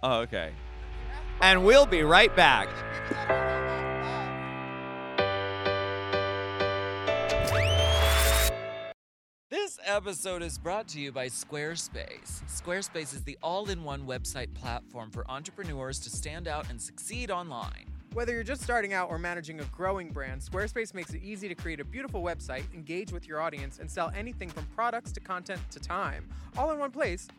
Oh, 0.02 0.20
okay. 0.20 0.52
And 1.40 1.64
we'll 1.64 1.86
be 1.86 2.02
right 2.02 2.34
back. 2.34 2.68
This 9.50 9.78
episode 9.84 10.42
is 10.42 10.58
brought 10.58 10.88
to 10.88 11.00
you 11.00 11.12
by 11.12 11.28
Squarespace. 11.28 12.42
Squarespace 12.46 13.14
is 13.14 13.22
the 13.22 13.38
all 13.42 13.70
in 13.70 13.84
one 13.84 14.06
website 14.06 14.52
platform 14.54 15.10
for 15.10 15.28
entrepreneurs 15.30 15.98
to 16.00 16.10
stand 16.10 16.48
out 16.48 16.68
and 16.70 16.80
succeed 16.80 17.30
online. 17.30 17.86
Whether 18.14 18.32
you're 18.32 18.42
just 18.42 18.62
starting 18.62 18.94
out 18.94 19.10
or 19.10 19.18
managing 19.18 19.60
a 19.60 19.64
growing 19.64 20.10
brand, 20.10 20.40
Squarespace 20.40 20.94
makes 20.94 21.12
it 21.12 21.22
easy 21.22 21.46
to 21.46 21.54
create 21.54 21.78
a 21.78 21.84
beautiful 21.84 22.22
website, 22.22 22.64
engage 22.72 23.12
with 23.12 23.28
your 23.28 23.40
audience, 23.40 23.78
and 23.78 23.90
sell 23.90 24.10
anything 24.16 24.48
from 24.48 24.64
products 24.74 25.12
to 25.12 25.20
content 25.20 25.60
to 25.70 25.78
time, 25.78 26.26
all 26.56 26.72
in 26.72 26.78
one 26.78 26.90
place, 26.90 27.28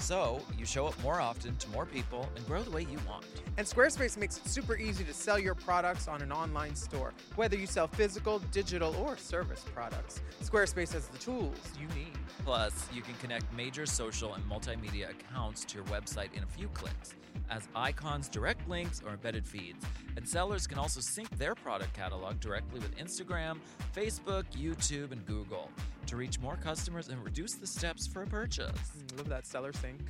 So 0.00 0.40
you 0.58 0.64
show 0.64 0.86
up 0.86 1.00
more 1.02 1.20
often 1.20 1.54
to 1.56 1.68
more 1.68 1.84
people 1.84 2.28
and 2.34 2.44
grow 2.46 2.62
the 2.62 2.70
way 2.70 2.82
you 2.82 2.98
want. 3.06 3.24
And 3.58 3.66
Squarespace 3.66 4.16
makes 4.16 4.38
it 4.38 4.46
super 4.48 4.76
easy 4.76 5.04
to 5.04 5.12
sell 5.12 5.38
your 5.38 5.54
products 5.54 6.08
on 6.08 6.22
an 6.22 6.32
online 6.32 6.74
store, 6.74 7.12
whether 7.36 7.56
you 7.56 7.66
sell 7.66 7.86
physical, 7.86 8.38
digital, 8.50 8.96
or 8.96 9.18
service 9.18 9.64
products. 9.74 10.22
Squarespace 10.42 10.94
has 10.94 11.06
the 11.08 11.18
tools 11.18 11.58
you 11.78 11.86
need. 11.94 12.12
Plus, 12.44 12.88
you 12.92 13.02
can 13.02 13.14
connect 13.14 13.52
major 13.52 13.84
social 13.84 14.34
and 14.34 14.44
multimedia 14.50 15.10
accounts 15.10 15.64
to 15.66 15.76
your 15.76 15.84
website 15.84 16.32
in 16.34 16.42
a 16.42 16.46
few 16.46 16.68
clicks, 16.68 17.14
as 17.50 17.68
icons, 17.76 18.28
direct 18.28 18.66
links, 18.68 19.02
or 19.04 19.12
embedded 19.12 19.46
feeds. 19.46 19.84
And 20.16 20.26
sellers 20.26 20.66
can 20.66 20.78
also 20.78 21.00
sync 21.00 21.28
their 21.36 21.54
product 21.54 21.92
catalog 21.92 22.40
directly 22.40 22.80
with 22.80 22.96
Instagram, 22.96 23.58
Facebook, 23.94 24.44
YouTube, 24.56 25.12
and 25.12 25.24
Google 25.26 25.70
to 26.10 26.16
reach 26.16 26.38
more 26.40 26.56
customers 26.56 27.08
and 27.08 27.22
reduce 27.24 27.54
the 27.54 27.66
steps 27.66 28.06
for 28.06 28.22
a 28.22 28.26
purchase. 28.26 28.68
Mm, 28.98 29.18
Love 29.18 29.28
that 29.28 29.46
seller 29.46 29.72
sync. 29.72 30.00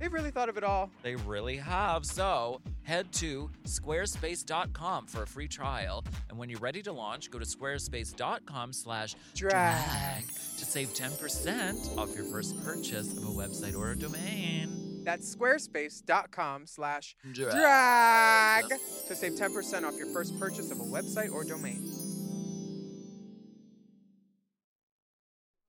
They've 0.00 0.12
really 0.12 0.32
thought 0.32 0.48
of 0.48 0.56
it 0.58 0.64
all. 0.64 0.90
They 1.02 1.14
really 1.14 1.56
have. 1.56 2.04
So 2.04 2.60
head 2.82 3.12
to 3.14 3.48
squarespace.com 3.64 5.06
for 5.06 5.22
a 5.22 5.26
free 5.26 5.46
trial. 5.48 6.04
And 6.28 6.36
when 6.36 6.50
you're 6.50 6.58
ready 6.60 6.82
to 6.82 6.92
launch, 6.92 7.30
go 7.30 7.38
to 7.38 7.44
squarespace.com 7.46 8.72
slash 8.72 9.14
Drag. 9.34 10.24
to 10.26 10.64
save 10.64 10.88
10% 10.88 11.96
off 11.96 12.14
your 12.14 12.24
first 12.24 12.62
purchase 12.64 13.16
of 13.16 13.22
a 13.22 13.26
website 13.30 13.76
or 13.76 13.92
a 13.92 13.96
domain. 13.96 15.02
That's 15.04 15.34
squarespace.com 15.36 16.66
slash 16.66 17.14
drag 17.32 18.64
to 19.06 19.14
save 19.14 19.32
10% 19.34 19.84
off 19.84 19.96
your 19.96 20.08
first 20.12 20.38
purchase 20.40 20.70
of 20.72 20.80
a 20.80 20.84
website 20.84 21.32
or 21.32 21.44
domain. 21.44 22.03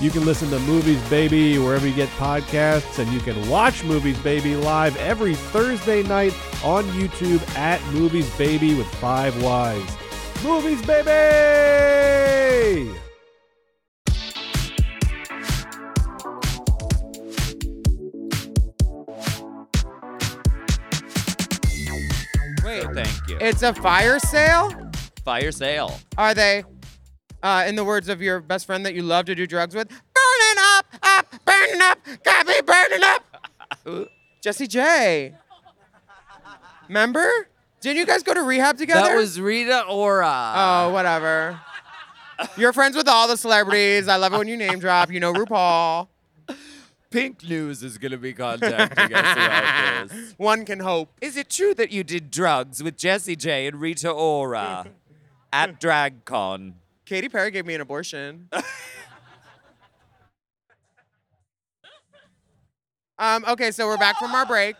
You 0.00 0.10
can 0.10 0.24
listen 0.24 0.48
to 0.48 0.58
Movies 0.60 0.98
Baby 1.10 1.58
wherever 1.58 1.86
you 1.86 1.94
get 1.94 2.08
podcasts, 2.10 2.98
and 2.98 3.12
you 3.12 3.20
can 3.20 3.50
watch 3.50 3.84
Movies 3.84 4.18
Baby 4.20 4.56
live 4.56 4.96
every 4.96 5.34
Thursday 5.34 6.02
night 6.02 6.32
on 6.64 6.84
YouTube 6.84 7.46
at 7.54 7.84
Movies 7.92 8.34
Baby 8.38 8.74
with 8.74 8.86
Five 8.94 9.42
Wise. 9.42 9.96
Movies 10.42 10.80
Baby! 10.86 11.10
Wait, 22.64 22.86
thank 22.94 23.28
you. 23.28 23.36
It's 23.38 23.62
a 23.62 23.74
fire 23.74 24.18
sale? 24.18 24.90
Fire 25.26 25.52
sale. 25.52 26.00
Are 26.16 26.32
they 26.32 26.64
Uh, 27.42 27.64
in 27.66 27.74
the 27.74 27.84
words 27.84 28.08
of 28.08 28.20
your 28.20 28.40
best 28.40 28.66
friend 28.66 28.84
that 28.84 28.94
you 28.94 29.02
love 29.02 29.24
to 29.26 29.34
do 29.34 29.46
drugs 29.46 29.74
with, 29.74 29.88
burning 29.88 30.58
up, 30.58 30.86
up, 31.02 31.34
burning 31.44 31.80
up, 31.80 31.98
got 32.22 32.46
me 32.46 32.54
burning 32.66 33.02
up. 33.02 34.08
Jessie 34.42 34.66
J. 34.66 35.34
Remember? 36.88 37.30
Didn't 37.80 37.96
you 37.96 38.06
guys 38.06 38.22
go 38.22 38.34
to 38.34 38.42
rehab 38.42 38.76
together? 38.76 39.08
That 39.08 39.16
was 39.16 39.40
Rita 39.40 39.84
Ora. 39.88 40.52
Oh, 40.54 40.90
whatever. 40.92 41.58
You're 42.56 42.72
friends 42.72 42.96
with 42.96 43.08
all 43.08 43.26
the 43.28 43.36
celebrities. 43.36 44.08
I 44.08 44.16
love 44.16 44.34
it 44.34 44.38
when 44.38 44.48
you 44.48 44.56
name 44.56 44.78
drop. 44.78 45.10
You 45.10 45.20
know 45.20 45.32
RuPaul. 45.32 46.08
Pink 47.10 47.42
News 47.42 47.82
is 47.82 47.98
going 47.98 48.12
to 48.12 48.18
be 48.18 48.32
contacting 48.32 49.12
us 49.14 49.32
about 49.36 50.08
this. 50.08 50.34
One 50.36 50.64
can 50.64 50.80
hope. 50.80 51.10
Is 51.20 51.36
it 51.36 51.50
true 51.50 51.74
that 51.74 51.90
you 51.90 52.04
did 52.04 52.30
drugs 52.30 52.82
with 52.82 52.96
Jessie 52.96 53.34
J 53.34 53.66
and 53.66 53.80
Rita 53.80 54.10
Ora 54.10 54.86
at 55.52 55.80
DragCon? 55.80 56.74
Katy 57.10 57.28
Perry 57.28 57.50
gave 57.50 57.66
me 57.66 57.74
an 57.74 57.80
abortion. 57.80 58.48
um, 63.18 63.44
okay, 63.48 63.72
so 63.72 63.88
we're 63.88 63.96
back 63.96 64.16
from 64.16 64.32
our 64.32 64.46
break. 64.46 64.76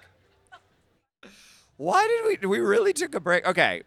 Why 1.77 2.07
did 2.07 2.41
we? 2.41 2.47
We 2.47 2.61
really 2.61 2.93
took 2.93 3.17
a 3.17 3.21
break. 3.21 3.45
Okay, 3.45 3.83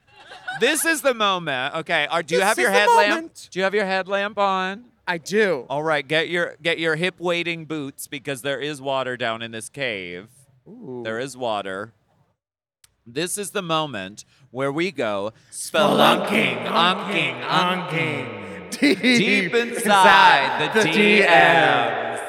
this 0.59 0.83
is 0.83 1.01
the 1.01 1.13
moment. 1.13 1.73
Okay, 1.75 2.05
are, 2.11 2.21
do 2.21 2.35
you 2.35 2.41
This 2.41 2.47
have 2.49 2.57
your 2.59 2.67
is 2.69 2.73
the 2.73 2.79
headlamp? 2.81 3.09
moment. 3.09 3.47
Do 3.49 3.59
you 3.59 3.63
have 3.63 3.73
your 3.73 3.85
headlamp 3.85 4.37
on? 4.37 4.87
I 5.07 5.19
do. 5.19 5.65
All 5.69 5.81
right, 5.81 6.05
get 6.05 6.27
your 6.27 6.57
get 6.61 6.79
your 6.79 6.97
hip 6.97 7.15
wading 7.19 7.63
boots 7.63 8.07
because 8.07 8.41
there 8.41 8.59
is 8.59 8.81
water 8.81 9.15
down 9.15 9.41
in 9.41 9.51
this 9.51 9.69
cave. 9.69 10.27
There 10.67 11.17
is 11.17 11.37
water. 11.37 11.93
This 13.05 13.37
is 13.37 13.51
the 13.51 13.61
moment 13.61 14.23
where 14.51 14.71
we 14.71 14.91
go 14.91 15.33
spelunking, 15.51 16.65
unking, 16.65 17.41
unking, 17.43 18.69
deep 18.79 19.53
inside 19.53 20.71
the 20.73 20.79
DMs. 20.81 22.21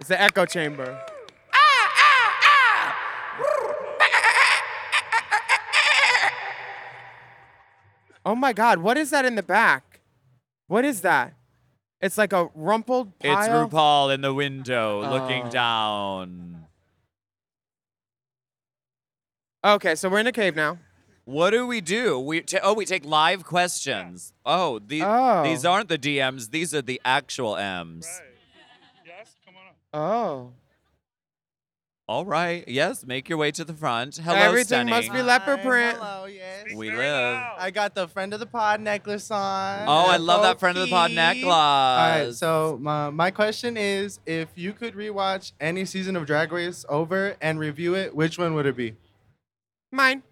It's 0.00 0.08
the 0.08 0.20
echo 0.20 0.44
chamber. 0.44 0.98
Oh 8.24 8.34
my 8.36 8.52
God, 8.52 8.78
what 8.78 8.96
is 8.96 9.10
that 9.10 9.24
in 9.24 9.34
the 9.34 9.42
back? 9.42 10.00
What 10.68 10.84
is 10.84 11.00
that? 11.00 11.34
It's 12.00 12.16
like 12.18 12.32
a 12.32 12.48
rumpled 12.54 13.12
It's 13.20 13.34
pile. 13.34 13.68
RuPaul 13.68 14.14
in 14.14 14.20
the 14.20 14.32
window 14.34 15.00
looking 15.00 15.44
Oh. 15.46 15.50
down. 15.50 16.61
Okay, 19.64 19.94
so 19.94 20.08
we're 20.08 20.18
in 20.18 20.26
a 20.26 20.32
cave 20.32 20.56
now. 20.56 20.78
What 21.24 21.50
do 21.50 21.66
we 21.68 21.80
do? 21.80 22.18
We 22.18 22.40
ta- 22.40 22.58
oh, 22.64 22.74
we 22.74 22.84
take 22.84 23.04
live 23.04 23.44
questions. 23.44 24.32
Oh, 24.44 24.80
these 24.80 25.04
Oh. 25.06 25.44
these 25.44 25.64
aren't 25.64 25.88
the 25.88 25.98
DMs. 25.98 26.50
These 26.50 26.74
are 26.74 26.82
the 26.82 27.00
actual 27.04 27.56
M's. 27.56 28.20
Yes, 29.06 29.36
come 29.46 29.54
on 29.56 29.68
up. 29.68 29.76
Oh. 29.94 30.52
All 32.08 32.26
right. 32.26 32.66
Yes, 32.66 33.06
make 33.06 33.28
your 33.28 33.38
way 33.38 33.52
to 33.52 33.64
the 33.64 33.72
front. 33.72 34.16
Hello, 34.16 34.36
Everything 34.36 34.66
Stunning. 34.66 34.90
must 34.94 35.12
be 35.12 35.22
leopard 35.22 35.62
print. 35.62 35.96
Hello, 35.96 36.24
yes. 36.24 36.66
We 36.74 36.90
live. 36.90 37.40
I 37.56 37.70
got 37.70 37.94
the 37.94 38.08
friend 38.08 38.34
of 38.34 38.40
the 38.40 38.46
pod 38.46 38.80
necklace 38.80 39.30
on. 39.30 39.84
Oh, 39.88 40.10
I 40.10 40.16
love 40.16 40.42
that 40.42 40.58
friend 40.58 40.76
of 40.76 40.84
the 40.84 40.90
pod 40.90 41.12
F.O.P.. 41.12 41.14
necklace. 41.14 41.44
All 41.54 42.08
right, 42.26 42.34
so 42.34 42.78
my, 42.82 43.10
my 43.10 43.30
question 43.30 43.76
is 43.76 44.18
if 44.26 44.48
you 44.56 44.72
could 44.72 44.94
rewatch 44.94 45.52
any 45.60 45.84
season 45.84 46.16
of 46.16 46.26
Drag 46.26 46.50
Race 46.50 46.84
over 46.88 47.36
and 47.40 47.60
review 47.60 47.94
it, 47.94 48.14
which 48.16 48.36
one 48.38 48.54
would 48.54 48.66
it 48.66 48.76
be? 48.76 48.96
Mine. 49.92 50.22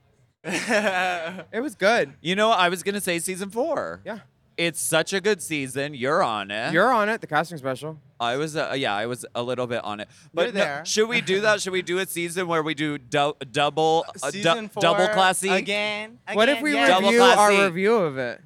It 0.45 1.61
was 1.63 1.75
good. 1.75 2.15
You 2.23 2.35
know, 2.35 2.51
I 2.51 2.69
was 2.71 2.83
gonna 2.83 3.01
say 3.01 3.19
season 3.19 3.51
four. 3.51 4.01
Yeah. 4.05 4.21
It's 4.57 4.81
such 4.81 5.13
a 5.13 5.21
good 5.21 5.41
season. 5.41 5.95
You're 5.95 6.23
on 6.23 6.51
it. 6.51 6.73
You're 6.75 6.93
on 6.93 7.09
it, 7.09 7.21
the 7.23 7.27
casting 7.27 7.57
special. 7.57 7.99
I 8.19 8.37
was, 8.37 8.57
uh, 8.57 8.75
yeah, 8.77 8.95
I 8.95 9.07
was 9.07 9.25
a 9.35 9.43
little 9.43 9.67
bit 9.67 9.83
on 9.85 10.01
it. 10.01 10.09
But 10.35 10.47
You're 10.47 10.53
no- 10.53 10.61
there. 10.61 10.85
should 10.85 11.09
we 11.09 11.21
do 11.23 11.41
that? 11.43 11.61
should 11.63 11.73
we 11.73 11.81
do 11.81 11.99
a 11.99 12.07
season 12.07 12.47
where 12.47 12.63
we 12.63 12.75
do 12.75 12.99
dou- 12.99 13.37
double, 13.53 14.05
uh, 14.23 14.31
du- 14.31 14.33
Season 14.33 14.69
four 14.69 14.83
double 14.83 15.09
classy 15.09 15.49
again. 15.51 16.19
What 16.33 16.49
if 16.51 16.61
we 16.61 16.73
yes. 16.73 16.89
Double 16.89 17.09
review 17.09 17.23
our 17.23 17.65
review 17.67 17.95
of 17.97 18.19
it? 18.19 18.41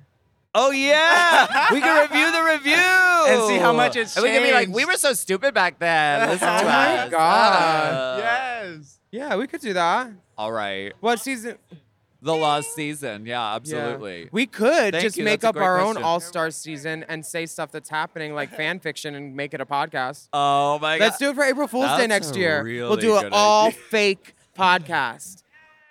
Oh 0.57 0.71
yeah, 0.71 1.73
we 1.73 1.81
can 1.81 2.09
review 2.09 2.31
the 2.31 2.43
review 2.45 2.77
And 2.77 3.49
see 3.49 3.59
how 3.59 3.73
much 3.73 3.97
it's 3.97 4.17
And 4.17 4.23
we 4.23 4.31
can 4.31 4.43
be 4.45 4.53
like, 4.53 4.69
we 4.69 4.85
were 4.85 4.97
so 4.97 5.13
stupid 5.15 5.53
back 5.53 5.81
then. 5.81 6.29
Listen 6.29 6.47
to 6.47 6.55
Oh 6.61 6.65
my. 6.65 7.09
God. 7.11 7.93
Uh, 7.93 8.19
Yes. 8.21 9.01
Yeah, 9.11 9.35
we 9.37 9.49
could 9.49 9.61
do 9.61 9.73
that. 9.73 10.11
All 10.37 10.53
right, 10.53 10.93
What 11.01 11.21
season? 11.21 11.59
the 12.23 12.35
last 12.35 12.75
season. 12.75 13.27
Yeah, 13.27 13.41
Yeah. 13.51 13.55
absolutely. 13.57 14.29
We 14.33 14.47
could 14.47 14.93
Thank 14.93 15.03
just 15.03 15.17
you, 15.17 15.25
make 15.25 15.41
that's 15.43 15.57
up 15.57 15.63
our 15.63 15.81
own. 15.81 15.97
All 16.03 16.21
Star 16.21 16.51
season 16.51 17.05
and 17.09 17.25
say 17.25 17.47
stuff 17.47 17.71
that's 17.71 17.89
happening 17.89 18.35
like 18.35 18.51
fan 18.57 18.81
fiction 18.81 19.15
and 19.15 19.37
make 19.37 19.55
it 19.55 19.61
a 19.61 19.67
podcast. 19.67 20.29
Oh 20.33 20.79
my 20.81 20.99
god! 20.99 21.05
Let's 21.05 21.19
do 21.19 21.31
it 21.31 21.35
for 21.37 21.45
April 21.45 21.69
Fool's 21.69 21.97
Day 21.99 22.07
next 22.07 22.35
year. 22.37 22.63
we'll 22.65 22.97
do 22.97 23.17
an 23.17 23.29
all 23.33 23.69
idea. 23.69 23.81
fake 23.91 24.35
podcast. 24.59 25.43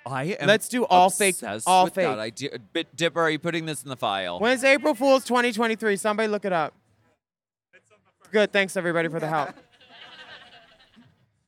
I 0.06 0.36
am 0.38 0.48
Let's 0.48 0.68
do 0.68 0.84
all 0.84 1.10
fake- 1.10 1.38
all 1.66 1.86
with 1.86 1.94
fake. 1.94 2.06
That 2.08 2.20
idea. 2.20 2.50
Big 2.74 2.88
Dipper, 2.94 3.22
are 3.22 3.30
you 3.30 3.40
putting 3.40 3.66
this 3.66 3.84
in 3.84 3.90
the 3.90 3.96
file? 3.96 4.38
When's 4.40 4.62
April 4.66 4.94
Fool's 4.96 5.24
2023? 5.24 5.96
Somebody 5.96 6.28
look 6.28 6.44
it 6.44 6.52
up. 6.52 6.74
Good. 8.32 8.52
Thanks 8.52 8.76
everybody 8.76 9.08
for 9.08 9.22
the 9.22 9.28
help. 9.30 9.52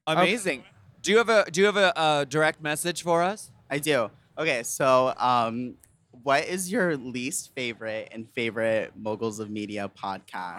Amazing. 0.08 0.64
Do 1.06 1.12
you 1.12 1.20
have 1.20 1.30
a 1.30 1.46
Do 1.52 1.60
you 1.62 1.68
have 1.68 1.78
a, 1.78 1.94
a 1.96 2.26
direct 2.28 2.64
message 2.64 3.04
for 3.04 3.22
us? 3.22 3.52
I 3.70 3.78
do. 3.78 4.10
Okay, 4.40 4.64
so 4.64 5.14
um, 5.18 5.76
what 6.24 6.46
is 6.46 6.72
your 6.72 6.98
least 6.98 7.54
favorite 7.54 8.10
and 8.12 8.28
favorite 8.32 8.94
Moguls 8.98 9.40
of 9.40 9.52
Media 9.52 9.88
podcast? 9.96 10.58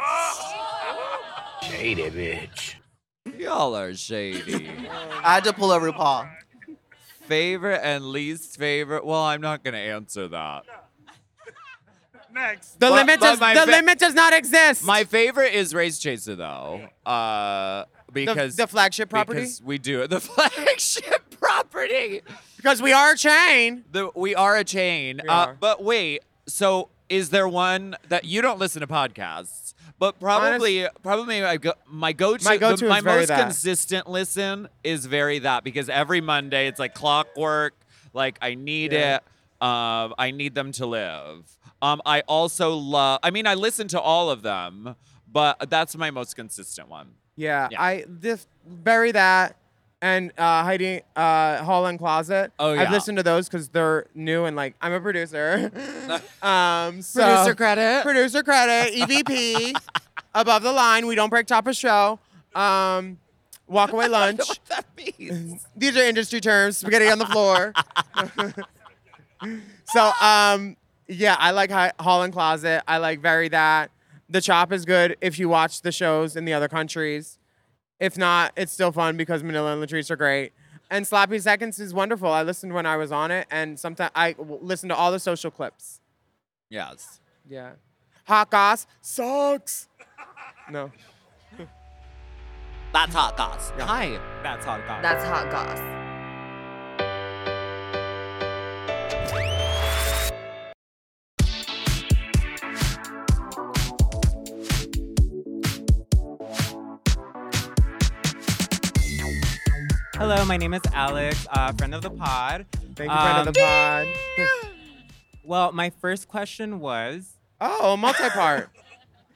Shady 1.62 2.04
bitch. 2.10 2.74
Y'all 3.36 3.74
are 3.76 3.92
shady. 3.92 4.70
I 5.24 5.34
had 5.34 5.44
to 5.44 5.52
pull 5.52 5.72
a 5.72 5.80
RuPaul. 5.80 6.30
favorite 7.22 7.80
and 7.82 8.04
least 8.12 8.56
favorite. 8.56 9.04
Well, 9.04 9.22
I'm 9.22 9.40
not 9.40 9.64
gonna 9.64 9.78
answer 9.78 10.28
that. 10.28 10.62
Next. 12.32 12.74
The 12.78 12.86
But- 12.86 12.92
limit 12.92 13.18
but 13.18 13.26
does 13.26 13.40
my 13.40 13.54
the 13.54 13.60
fa- 13.62 13.70
limit 13.72 13.98
does 13.98 14.14
not 14.14 14.32
exist. 14.32 14.84
My 14.84 15.02
favorite 15.02 15.54
is 15.54 15.74
Race 15.74 15.98
Chaser 15.98 16.36
though, 16.36 16.86
uh, 17.04 17.10
the, 17.10 17.86
because 18.12 18.56
the 18.56 18.66
flagship 18.66 19.08
property 19.10 19.40
because 19.40 19.62
we 19.62 19.78
do 19.78 20.02
it. 20.02 20.10
The 20.10 20.20
flagship 20.66 21.36
property. 21.40 22.22
because 22.56 22.80
we 22.82 22.92
are 22.92 23.12
a 23.12 23.16
chain. 23.16 23.84
The, 23.92 24.10
we 24.14 24.34
are 24.34 24.56
a 24.56 24.64
chain. 24.64 25.20
We 25.22 25.28
uh, 25.28 25.34
are. 25.34 25.56
But 25.58 25.82
wait, 25.82 26.22
so 26.46 26.88
is 27.08 27.30
there 27.30 27.48
one 27.48 27.96
that 28.08 28.24
you 28.24 28.42
don't 28.42 28.58
listen 28.58 28.80
to 28.80 28.86
podcasts? 28.86 29.74
But 29.98 30.20
probably, 30.20 30.86
probably 31.02 31.40
my 31.40 31.56
go, 31.56 31.72
my 31.86 32.12
go-to, 32.12 32.44
My 32.44 32.56
the- 32.56 32.60
go-to 32.60 32.88
my 32.88 33.00
most 33.00 33.28
that. 33.28 33.40
consistent 33.40 34.06
listen 34.08 34.68
is 34.84 35.06
very 35.06 35.38
that 35.40 35.64
because 35.64 35.88
every 35.88 36.20
Monday 36.20 36.66
it's 36.68 36.78
like 36.78 36.92
clockwork. 36.94 37.74
Like 38.12 38.38
I 38.42 38.54
need 38.54 38.92
Yeah. 38.92 39.16
it. 39.16 39.22
Um, 39.66 40.14
I 40.18 40.32
need 40.32 40.54
them 40.54 40.72
to 40.72 40.84
live. 40.86 41.50
Um, 41.80 42.02
I 42.04 42.20
also 42.22 42.74
love. 42.74 43.20
I 43.22 43.30
mean, 43.30 43.46
I 43.46 43.54
listen 43.54 43.88
to 43.88 44.00
all 44.00 44.28
of 44.30 44.42
them, 44.42 44.96
but 45.30 45.70
that's 45.70 45.96
my 45.96 46.10
most 46.10 46.36
consistent 46.36 46.88
one. 46.90 47.12
Yeah, 47.36 47.68
Yeah. 47.70 47.82
I 47.82 48.04
this 48.08 48.46
Very 48.66 49.12
That 49.12 49.56
and 50.02 50.30
uh, 50.38 50.62
hiding 50.64 51.00
uh, 51.14 51.62
hall 51.64 51.86
and 51.86 51.98
closet. 51.98 52.52
Oh, 52.58 52.72
yeah, 52.74 52.82
I've 52.82 52.90
listened 52.90 53.16
to 53.18 53.22
those 53.22 53.48
because 53.48 53.68
they're 53.68 54.06
new 54.14 54.44
and 54.44 54.54
like 54.56 54.74
I'm 54.80 54.92
a 54.92 55.00
producer. 55.00 55.70
um, 56.42 57.02
so 57.02 57.22
Producer 57.22 57.54
credit. 57.54 58.02
Producer 58.02 58.42
credit. 58.42 58.94
EVP. 58.94 59.74
above 60.34 60.62
the 60.62 60.72
line. 60.72 61.06
We 61.06 61.14
don't 61.14 61.30
break 61.30 61.46
top 61.46 61.66
of 61.66 61.74
show. 61.76 62.18
Um, 62.54 63.18
walk 63.66 63.92
away 63.92 64.06
lunch. 64.20 64.38
what 64.40 64.58
that 64.68 64.84
means. 64.96 65.66
These 65.76 65.96
are 65.96 66.02
industry 66.02 66.40
terms. 66.40 66.76
Spaghetti 66.78 67.08
on 67.08 67.18
the 67.18 67.26
floor. 67.26 67.72
so, 69.84 70.12
um, 70.20 70.76
yeah, 71.08 71.36
I 71.38 71.50
like 71.52 71.70
Hi- 71.70 71.92
Hall 71.98 72.22
and 72.22 72.32
Closet. 72.32 72.82
I 72.86 72.98
like 72.98 73.20
Very 73.20 73.48
That. 73.48 73.90
The 74.28 74.40
Chop 74.40 74.72
is 74.72 74.84
good 74.84 75.16
if 75.20 75.38
you 75.38 75.48
watch 75.48 75.82
the 75.82 75.92
shows 75.92 76.36
in 76.36 76.44
the 76.44 76.52
other 76.52 76.68
countries. 76.68 77.38
If 78.00 78.18
not, 78.18 78.52
it's 78.56 78.72
still 78.72 78.92
fun 78.92 79.16
because 79.16 79.42
Manila 79.42 79.72
and 79.72 79.82
Latrice 79.82 80.10
are 80.10 80.16
great. 80.16 80.52
And 80.90 81.06
Sloppy 81.06 81.38
Seconds 81.38 81.78
is 81.80 81.94
wonderful. 81.94 82.30
I 82.30 82.42
listened 82.42 82.72
when 82.74 82.86
I 82.86 82.96
was 82.96 83.10
on 83.10 83.30
it, 83.30 83.46
and 83.50 83.78
sometimes 83.78 84.10
I 84.14 84.32
w- 84.32 84.58
listen 84.60 84.88
to 84.90 84.94
all 84.96 85.10
the 85.10 85.18
social 85.18 85.50
clips. 85.50 86.00
Yes. 86.70 87.20
Yeah. 87.48 87.72
Hot 88.26 88.50
Goss 88.50 88.86
sucks. 89.00 89.88
No. 90.70 90.90
That's 92.92 93.14
hot 93.14 93.36
goss. 93.36 93.70
Hi. 93.78 94.18
That's 94.42 94.64
hot 94.64 94.86
goss. 94.86 95.02
That's 95.02 95.24
hot 95.24 95.50
goss. 95.50 95.78
Hello, 110.18 110.44
my 110.44 110.56
name 110.56 110.72
is 110.74 110.80
Alex, 110.92 111.46
uh, 111.50 111.72
friend 111.72 111.94
of 111.94 112.02
the 112.02 112.10
pod. 112.10 112.66
Thank 112.94 113.10
you, 113.10 113.16
friend 113.16 113.38
of 113.38 113.46
Um, 113.48 113.52
the 113.52 113.60
pod. 113.60 114.06
Well, 115.44 115.70
my 115.70 115.90
first 115.90 116.26
question 116.26 116.80
was 116.80 117.38
Oh, 117.60 117.96
multi-part. 117.96 118.70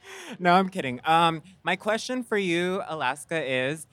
No, 0.39 0.53
I'm 0.53 0.69
kidding. 0.69 0.99
Um, 1.05 1.41
my 1.63 1.75
question 1.75 2.23
for 2.23 2.37
you, 2.37 2.81
Alaska, 2.87 3.41
is: 3.43 3.85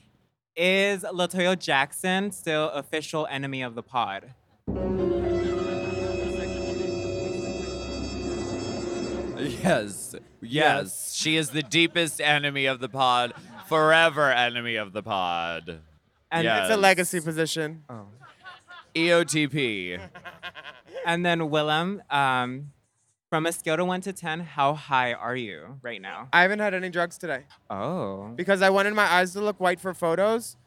Is 0.55 1.03
Latoya 1.03 1.57
Jackson 1.59 2.31
still 2.31 2.69
official 2.69 3.27
enemy 3.29 3.61
of 3.61 3.75
the 3.75 3.83
pod? 3.83 4.33
Yes. 9.37 10.15
Yes. 10.41 11.13
She 11.15 11.37
is 11.37 11.51
the 11.51 11.63
deepest 11.63 12.19
enemy 12.19 12.65
of 12.65 12.79
the 12.79 12.89
pod, 12.89 13.33
forever 13.67 14.31
enemy 14.31 14.75
of 14.75 14.91
the 14.93 15.01
pod. 15.03 15.79
And 16.31 16.43
yes. 16.43 16.67
it's 16.67 16.75
a 16.75 16.77
legacy 16.77 17.21
position. 17.21 17.83
Oh. 17.89 18.05
EOTP. 18.95 19.99
And 21.05 21.25
then 21.25 21.39
Willam, 21.39 22.01
um, 22.13 22.71
from 23.29 23.45
a 23.45 23.51
scale 23.53 23.77
to 23.77 23.85
one 23.85 24.01
to 24.01 24.11
ten, 24.13 24.41
how 24.41 24.73
high 24.73 25.13
are 25.13 25.35
you 25.35 25.79
right 25.81 25.99
now? 26.01 26.27
I 26.33 26.41
haven't 26.41 26.59
had 26.59 26.73
any 26.73 26.89
drugs 26.89 27.17
today 27.17 27.45
Oh. 27.69 28.33
because 28.35 28.61
I 28.61 28.69
wanted 28.69 28.93
my 28.93 29.05
eyes 29.11 29.31
to 29.33 29.41
look 29.41 29.59
white 29.59 29.79
for 29.79 29.93
photos. 29.93 30.57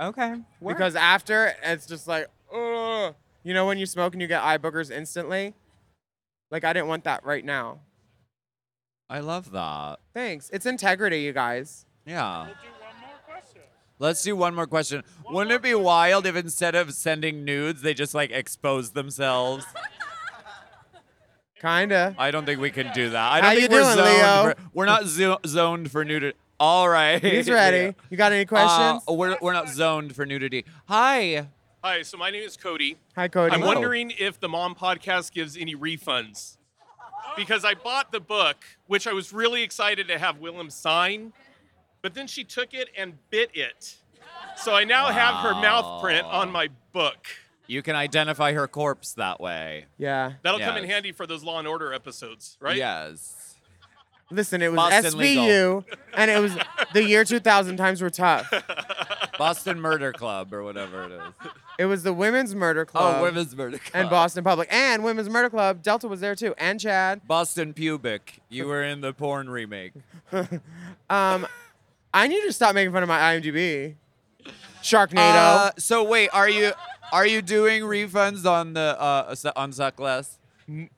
Okay. 0.00 0.36
work. 0.60 0.76
Because 0.76 0.96
after, 0.96 1.52
it's 1.62 1.86
just 1.86 2.08
like, 2.08 2.28
ugh. 2.52 3.14
You 3.44 3.52
know 3.54 3.66
when 3.66 3.78
you 3.78 3.86
smoke 3.86 4.14
and 4.14 4.22
you 4.22 4.26
get 4.26 4.42
eye 4.42 4.58
boogers 4.58 4.90
instantly? 4.90 5.54
Like, 6.50 6.64
I 6.64 6.72
didn't 6.72 6.88
want 6.88 7.04
that 7.04 7.24
right 7.24 7.44
now. 7.44 7.80
I 9.10 9.20
love 9.20 9.50
that. 9.52 9.98
Thanks. 10.14 10.48
It's 10.52 10.64
integrity, 10.66 11.20
you 11.20 11.32
guys. 11.32 11.84
Yeah. 12.06 12.48
Let's 14.04 14.22
do 14.22 14.36
one 14.36 14.54
more 14.54 14.66
question. 14.66 15.02
Wouldn't 15.30 15.50
it 15.50 15.62
be 15.62 15.74
wild 15.74 16.26
if 16.26 16.36
instead 16.36 16.74
of 16.74 16.92
sending 16.92 17.42
nudes, 17.42 17.80
they 17.80 17.94
just 17.94 18.14
like 18.14 18.30
expose 18.32 18.90
themselves? 18.90 19.64
Kinda. 21.58 22.14
I 22.18 22.30
don't 22.30 22.44
think 22.44 22.60
we 22.60 22.70
can 22.70 22.92
do 22.92 23.08
that. 23.08 23.32
I 23.32 23.40
don't 23.40 23.44
How 23.48 23.54
think 23.56 23.70
you 23.70 23.74
we're 23.74 23.82
doing, 23.82 23.94
zoned 23.96 24.18
Leo? 24.18 24.42
For, 24.42 24.54
we're 24.74 24.84
not 24.84 25.06
zo- 25.06 25.38
zoned 25.46 25.90
for 25.90 26.04
nudity. 26.04 26.36
All 26.60 26.86
right. 26.86 27.22
He's 27.24 27.48
ready. 27.48 27.96
You 28.10 28.18
got 28.18 28.32
any 28.32 28.44
questions? 28.44 29.02
Uh, 29.08 29.14
we're, 29.14 29.38
we're 29.40 29.54
not 29.54 29.70
zoned 29.70 30.14
for 30.14 30.26
nudity. 30.26 30.66
Hi. 30.86 31.48
Hi, 31.82 32.02
so 32.02 32.18
my 32.18 32.28
name 32.28 32.42
is 32.42 32.58
Cody. 32.58 32.98
Hi, 33.16 33.28
Cody. 33.28 33.54
I'm 33.54 33.60
Hello. 33.60 33.72
wondering 33.72 34.12
if 34.18 34.38
the 34.38 34.50
Mom 34.50 34.74
Podcast 34.74 35.32
gives 35.32 35.56
any 35.56 35.74
refunds. 35.74 36.58
Because 37.38 37.64
I 37.64 37.72
bought 37.72 38.12
the 38.12 38.20
book, 38.20 38.66
which 38.86 39.06
I 39.06 39.14
was 39.14 39.32
really 39.32 39.62
excited 39.62 40.08
to 40.08 40.18
have 40.18 40.40
Willam 40.40 40.70
sign, 40.70 41.32
but 42.04 42.12
then 42.12 42.26
she 42.26 42.44
took 42.44 42.74
it 42.74 42.90
and 42.98 43.14
bit 43.30 43.50
it. 43.54 43.94
So 44.58 44.74
I 44.74 44.84
now 44.84 45.06
have 45.06 45.36
her 45.36 45.54
mouth 45.54 46.02
print 46.02 46.26
on 46.26 46.52
my 46.52 46.68
book. 46.92 47.28
You 47.66 47.80
can 47.80 47.96
identify 47.96 48.52
her 48.52 48.68
corpse 48.68 49.14
that 49.14 49.40
way. 49.40 49.86
Yeah. 49.96 50.34
That'll 50.42 50.60
come 50.60 50.76
in 50.76 50.84
handy 50.84 51.12
for 51.12 51.26
those 51.26 51.42
Law 51.42 51.58
and 51.58 51.66
Order 51.66 51.94
episodes, 51.94 52.58
right? 52.60 52.76
Yes. 52.76 53.56
Listen, 54.30 54.60
it 54.60 54.70
was 54.70 54.76
Boston 54.76 55.14
SVU, 55.14 55.18
legal. 55.18 55.84
and 56.14 56.30
it 56.30 56.40
was 56.40 56.54
the 56.92 57.02
year 57.02 57.24
2000. 57.24 57.78
Times 57.78 58.02
were 58.02 58.10
tough. 58.10 58.52
Boston 59.38 59.80
Murder 59.80 60.12
Club 60.12 60.52
or 60.52 60.62
whatever 60.62 61.04
it 61.04 61.12
is. 61.12 61.50
It 61.78 61.86
was 61.86 62.02
the 62.02 62.12
Women's 62.12 62.54
Murder 62.54 62.84
Club. 62.84 63.16
Oh, 63.18 63.22
Women's 63.22 63.56
Murder 63.56 63.78
Club. 63.78 63.92
And 63.94 64.10
Boston 64.10 64.44
Public. 64.44 64.68
And 64.70 65.04
Women's 65.04 65.30
Murder 65.30 65.48
Club. 65.48 65.82
Delta 65.82 66.06
was 66.06 66.20
there 66.20 66.34
too. 66.34 66.54
And 66.58 66.78
Chad. 66.78 67.26
Boston 67.26 67.72
Pubic. 67.72 68.40
You 68.50 68.66
were 68.66 68.82
in 68.82 69.00
the 69.00 69.14
porn 69.14 69.48
remake. 69.48 69.94
Um, 71.10 71.46
I 72.14 72.28
need 72.28 72.42
to 72.42 72.52
stop 72.52 72.74
making 72.74 72.92
fun 72.92 73.02
of 73.02 73.08
my 73.08 73.18
IMDb. 73.18 73.96
Sharknado. 74.82 75.18
Uh, 75.18 75.70
so 75.78 76.04
wait, 76.04 76.30
are 76.32 76.48
you 76.48 76.72
are 77.12 77.26
you 77.26 77.42
doing 77.42 77.82
refunds 77.82 78.46
on 78.50 78.72
the 78.74 78.96
uh 78.98 79.34
on 79.56 79.72
Suck 79.72 79.98
Less? 79.98 80.38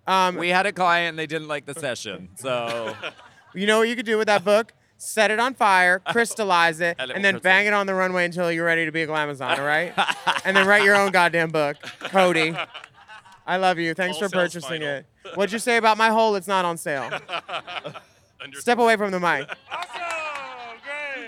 Um, 0.06 0.36
we 0.36 0.48
had 0.50 0.66
a 0.66 0.72
client 0.72 1.10
and 1.10 1.18
they 1.18 1.26
didn't 1.26 1.48
like 1.48 1.66
the 1.66 1.74
session, 1.74 2.28
so 2.36 2.94
You 3.54 3.66
know 3.66 3.78
what 3.78 3.88
you 3.88 3.96
could 3.96 4.06
do 4.06 4.18
with 4.18 4.26
that 4.26 4.44
book? 4.44 4.74
Set 4.98 5.30
it 5.30 5.40
on 5.40 5.54
fire, 5.54 5.98
crystallize 5.98 6.80
it, 6.80 6.96
And 7.00 7.10
it 7.10 7.14
and 7.16 7.24
will 7.24 7.32
then 7.32 7.40
bang 7.40 7.66
it 7.66 7.72
on 7.72 7.86
the 7.86 7.94
runway 7.94 8.26
until 8.26 8.52
you're 8.52 8.66
ready 8.66 8.84
to 8.84 8.92
be 8.92 9.02
a 9.02 9.06
glamazon, 9.06 9.58
all 9.58 9.64
right? 9.64 9.94
and 10.44 10.54
then 10.56 10.66
write 10.66 10.84
your 10.84 10.94
own 10.94 11.10
goddamn 11.10 11.50
book. 11.50 11.76
Cody. 12.00 12.54
I 13.46 13.56
love 13.56 13.78
you. 13.78 13.94
Thanks 13.94 14.16
All 14.16 14.28
for 14.28 14.28
purchasing 14.28 14.68
final. 14.80 14.88
it. 14.88 15.06
What'd 15.34 15.52
you 15.52 15.58
say 15.58 15.78
about 15.78 15.96
my 15.96 16.10
hole? 16.10 16.34
It's 16.34 16.48
not 16.48 16.64
on 16.64 16.76
sale. 16.76 17.10
Step 18.54 18.78
away 18.78 18.96
from 18.96 19.10
the 19.10 19.20
mic. 19.20 19.48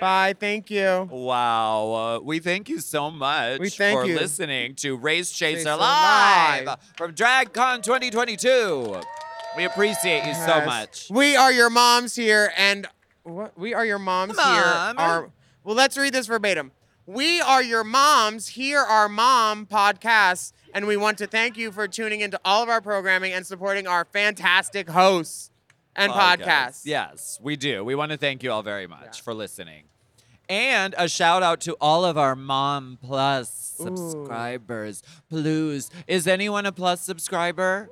Bye. 0.01 0.35
Thank 0.39 0.71
you. 0.71 1.09
wow. 1.11 2.19
Uh, 2.19 2.21
we 2.25 2.39
thank 2.39 2.69
you 2.69 2.79
so 2.81 3.11
much 3.11 3.61
We 3.61 3.71
thank 3.71 3.99
for 3.99 4.07
you. 4.07 4.15
listening 4.17 4.75
to 4.77 4.97
Race 4.97 5.31
Chaser 5.31 5.77
Live, 5.77 6.67
Live. 6.67 6.79
from 6.97 7.15
DragCon 7.15 7.83
2022. 7.83 9.01
We 9.57 9.65
appreciate 9.65 10.25
you 10.25 10.35
so 10.35 10.65
much. 10.65 11.09
We 11.11 11.35
are 11.37 11.53
your 11.53 11.71
moms 11.71 12.15
here, 12.15 12.53
and 12.57 12.87
what? 13.25 13.59
We 13.59 13.75
are 13.75 13.85
your 13.85 13.99
moms 13.99 14.37
Mom. 14.37 14.55
here. 14.55 14.65
Are, 15.05 15.31
well, 15.65 15.75
let's 15.75 15.97
read 15.99 16.13
this 16.15 16.27
verbatim. 16.27 16.71
We 17.07 17.41
are 17.41 17.63
your 17.63 17.85
moms. 17.85 18.49
Here 18.49 18.81
are 18.81 19.09
mom 19.09 19.67
podcasts, 19.67 20.53
and 20.75 20.87
we 20.87 20.97
want 20.97 21.19
to 21.19 21.27
thank 21.27 21.57
you 21.57 21.73
for 21.73 21.89
tuning 21.89 22.21
into 22.21 22.39
all 22.45 22.63
of 22.63 22.69
our 22.69 22.81
programming 22.81 23.33
and 23.33 23.47
supporting 23.47 23.87
our 23.87 24.05
fantastic 24.05 24.91
hosts 24.91 25.48
and 25.99 26.13
podcasts. 26.13 26.83
Yes, 26.85 27.39
we 27.43 27.57
do. 27.57 27.85
We 27.85 27.95
want 27.95 28.13
to 28.13 28.19
thank 28.19 28.43
you 28.43 28.51
all 28.53 28.63
very 28.63 28.87
much 28.87 29.21
for 29.23 29.35
listening. 29.35 29.85
And 30.49 30.95
a 30.97 31.09
shout 31.09 31.43
out 31.43 31.61
to 31.63 31.77
all 31.81 32.05
of 32.07 32.17
our 32.17 32.35
Mom 32.35 32.99
Plus 33.03 33.53
subscribers. 33.79 35.03
Please. 35.29 35.91
Is 36.07 36.27
anyone 36.27 36.65
a 36.65 36.73
Plus 36.73 37.03
subscriber? 37.03 37.91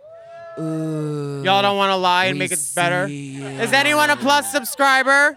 Ooh. 0.59 1.43
Y'all 1.45 1.61
don't 1.61 1.77
want 1.77 1.91
to 1.91 1.97
lie 1.97 2.27
and 2.27 2.37
We 2.37 2.39
make 2.39 2.53
it 2.53 2.73
better. 2.75 3.07
see 3.09 3.43
Is 3.45 3.75
anyone 3.75 4.09
a 4.09 4.17
plus 4.17 4.51
subscriber? 4.51 5.37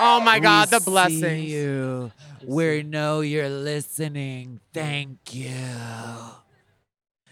Oh 0.00 0.20
my 0.24 0.40
God, 0.40 0.68
We 0.72 0.78
the 0.78 0.84
blessings. 0.84 1.20
See 1.22 1.52
you. 1.54 2.10
We 2.44 2.82
know 2.82 3.20
you're 3.20 3.48
listening. 3.48 4.58
Thank 4.74 5.32
you. 5.34 5.54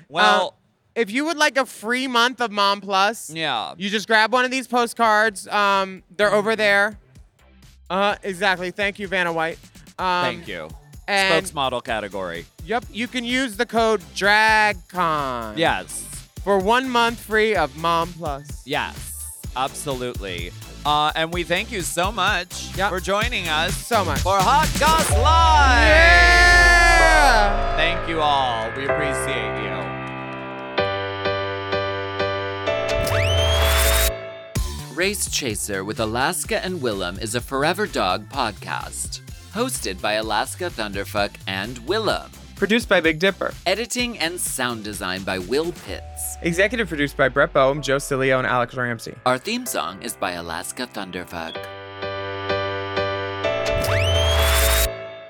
Well, 0.08 0.54
Uh, 0.56 0.63
if 0.94 1.10
you 1.10 1.24
would 1.26 1.36
like 1.36 1.56
a 1.56 1.66
free 1.66 2.06
month 2.06 2.40
of 2.40 2.50
Mom 2.50 2.80
Plus, 2.80 3.30
yeah. 3.30 3.74
you 3.76 3.90
just 3.90 4.06
grab 4.06 4.32
one 4.32 4.44
of 4.44 4.50
these 4.50 4.66
postcards. 4.66 5.46
Um, 5.48 6.02
they're 6.16 6.32
over 6.32 6.56
there. 6.56 6.98
Uh, 7.90 8.16
exactly. 8.22 8.70
Thank 8.70 8.98
you, 8.98 9.08
Vanna 9.08 9.32
White. 9.32 9.58
Um, 9.98 10.24
Thank 10.24 10.48
you. 10.48 10.68
and- 11.06 11.44
Spokesmodel 11.44 11.84
category. 11.84 12.46
Yep, 12.64 12.86
you 12.90 13.08
can 13.08 13.24
use 13.24 13.56
the 13.56 13.66
code 13.66 14.00
DRAGCON. 14.14 15.58
Yes. 15.58 16.02
For 16.42 16.58
one 16.58 16.88
month 16.88 17.20
free 17.20 17.54
of 17.54 17.76
Mom 17.76 18.12
Plus. 18.14 18.62
Yes, 18.66 19.42
absolutely. 19.56 20.50
Uh, 20.86 21.10
and 21.14 21.32
we 21.32 21.42
thank 21.44 21.72
you 21.72 21.80
so 21.80 22.12
much 22.12 22.72
for 22.72 23.00
joining 23.00 23.48
us. 23.48 23.74
So 23.74 24.04
much. 24.04 24.20
For 24.20 24.36
Hot 24.36 24.68
Goss 24.78 25.10
Live. 25.12 25.86
Yeah! 25.88 27.76
Thank 27.76 28.08
you 28.08 28.20
all. 28.20 28.70
We 28.76 28.84
appreciate 28.84 29.62
you. 29.64 29.83
Race 34.94 35.28
Chaser 35.28 35.82
with 35.82 35.98
Alaska 35.98 36.64
and 36.64 36.80
Willam 36.80 37.20
is 37.20 37.34
a 37.34 37.40
Forever 37.40 37.84
Dog 37.84 38.28
podcast. 38.28 39.22
Hosted 39.52 40.00
by 40.00 40.14
Alaska 40.14 40.70
Thunderfuck 40.70 41.32
and 41.48 41.78
Willam. 41.78 42.30
Produced 42.54 42.88
by 42.88 43.00
Big 43.00 43.18
Dipper. 43.18 43.52
Editing 43.66 44.16
and 44.20 44.38
sound 44.38 44.84
design 44.84 45.24
by 45.24 45.40
Will 45.40 45.72
Pitts. 45.84 46.36
Executive 46.42 46.86
produced 46.86 47.16
by 47.16 47.28
Brett 47.28 47.52
Boehm, 47.52 47.82
Joe 47.82 47.96
Cilio, 47.96 48.38
and 48.38 48.46
Alex 48.46 48.76
Ramsey. 48.76 49.16
Our 49.26 49.36
theme 49.36 49.66
song 49.66 50.00
is 50.00 50.14
by 50.14 50.32
Alaska 50.32 50.86
Thunderfuck. 50.86 51.56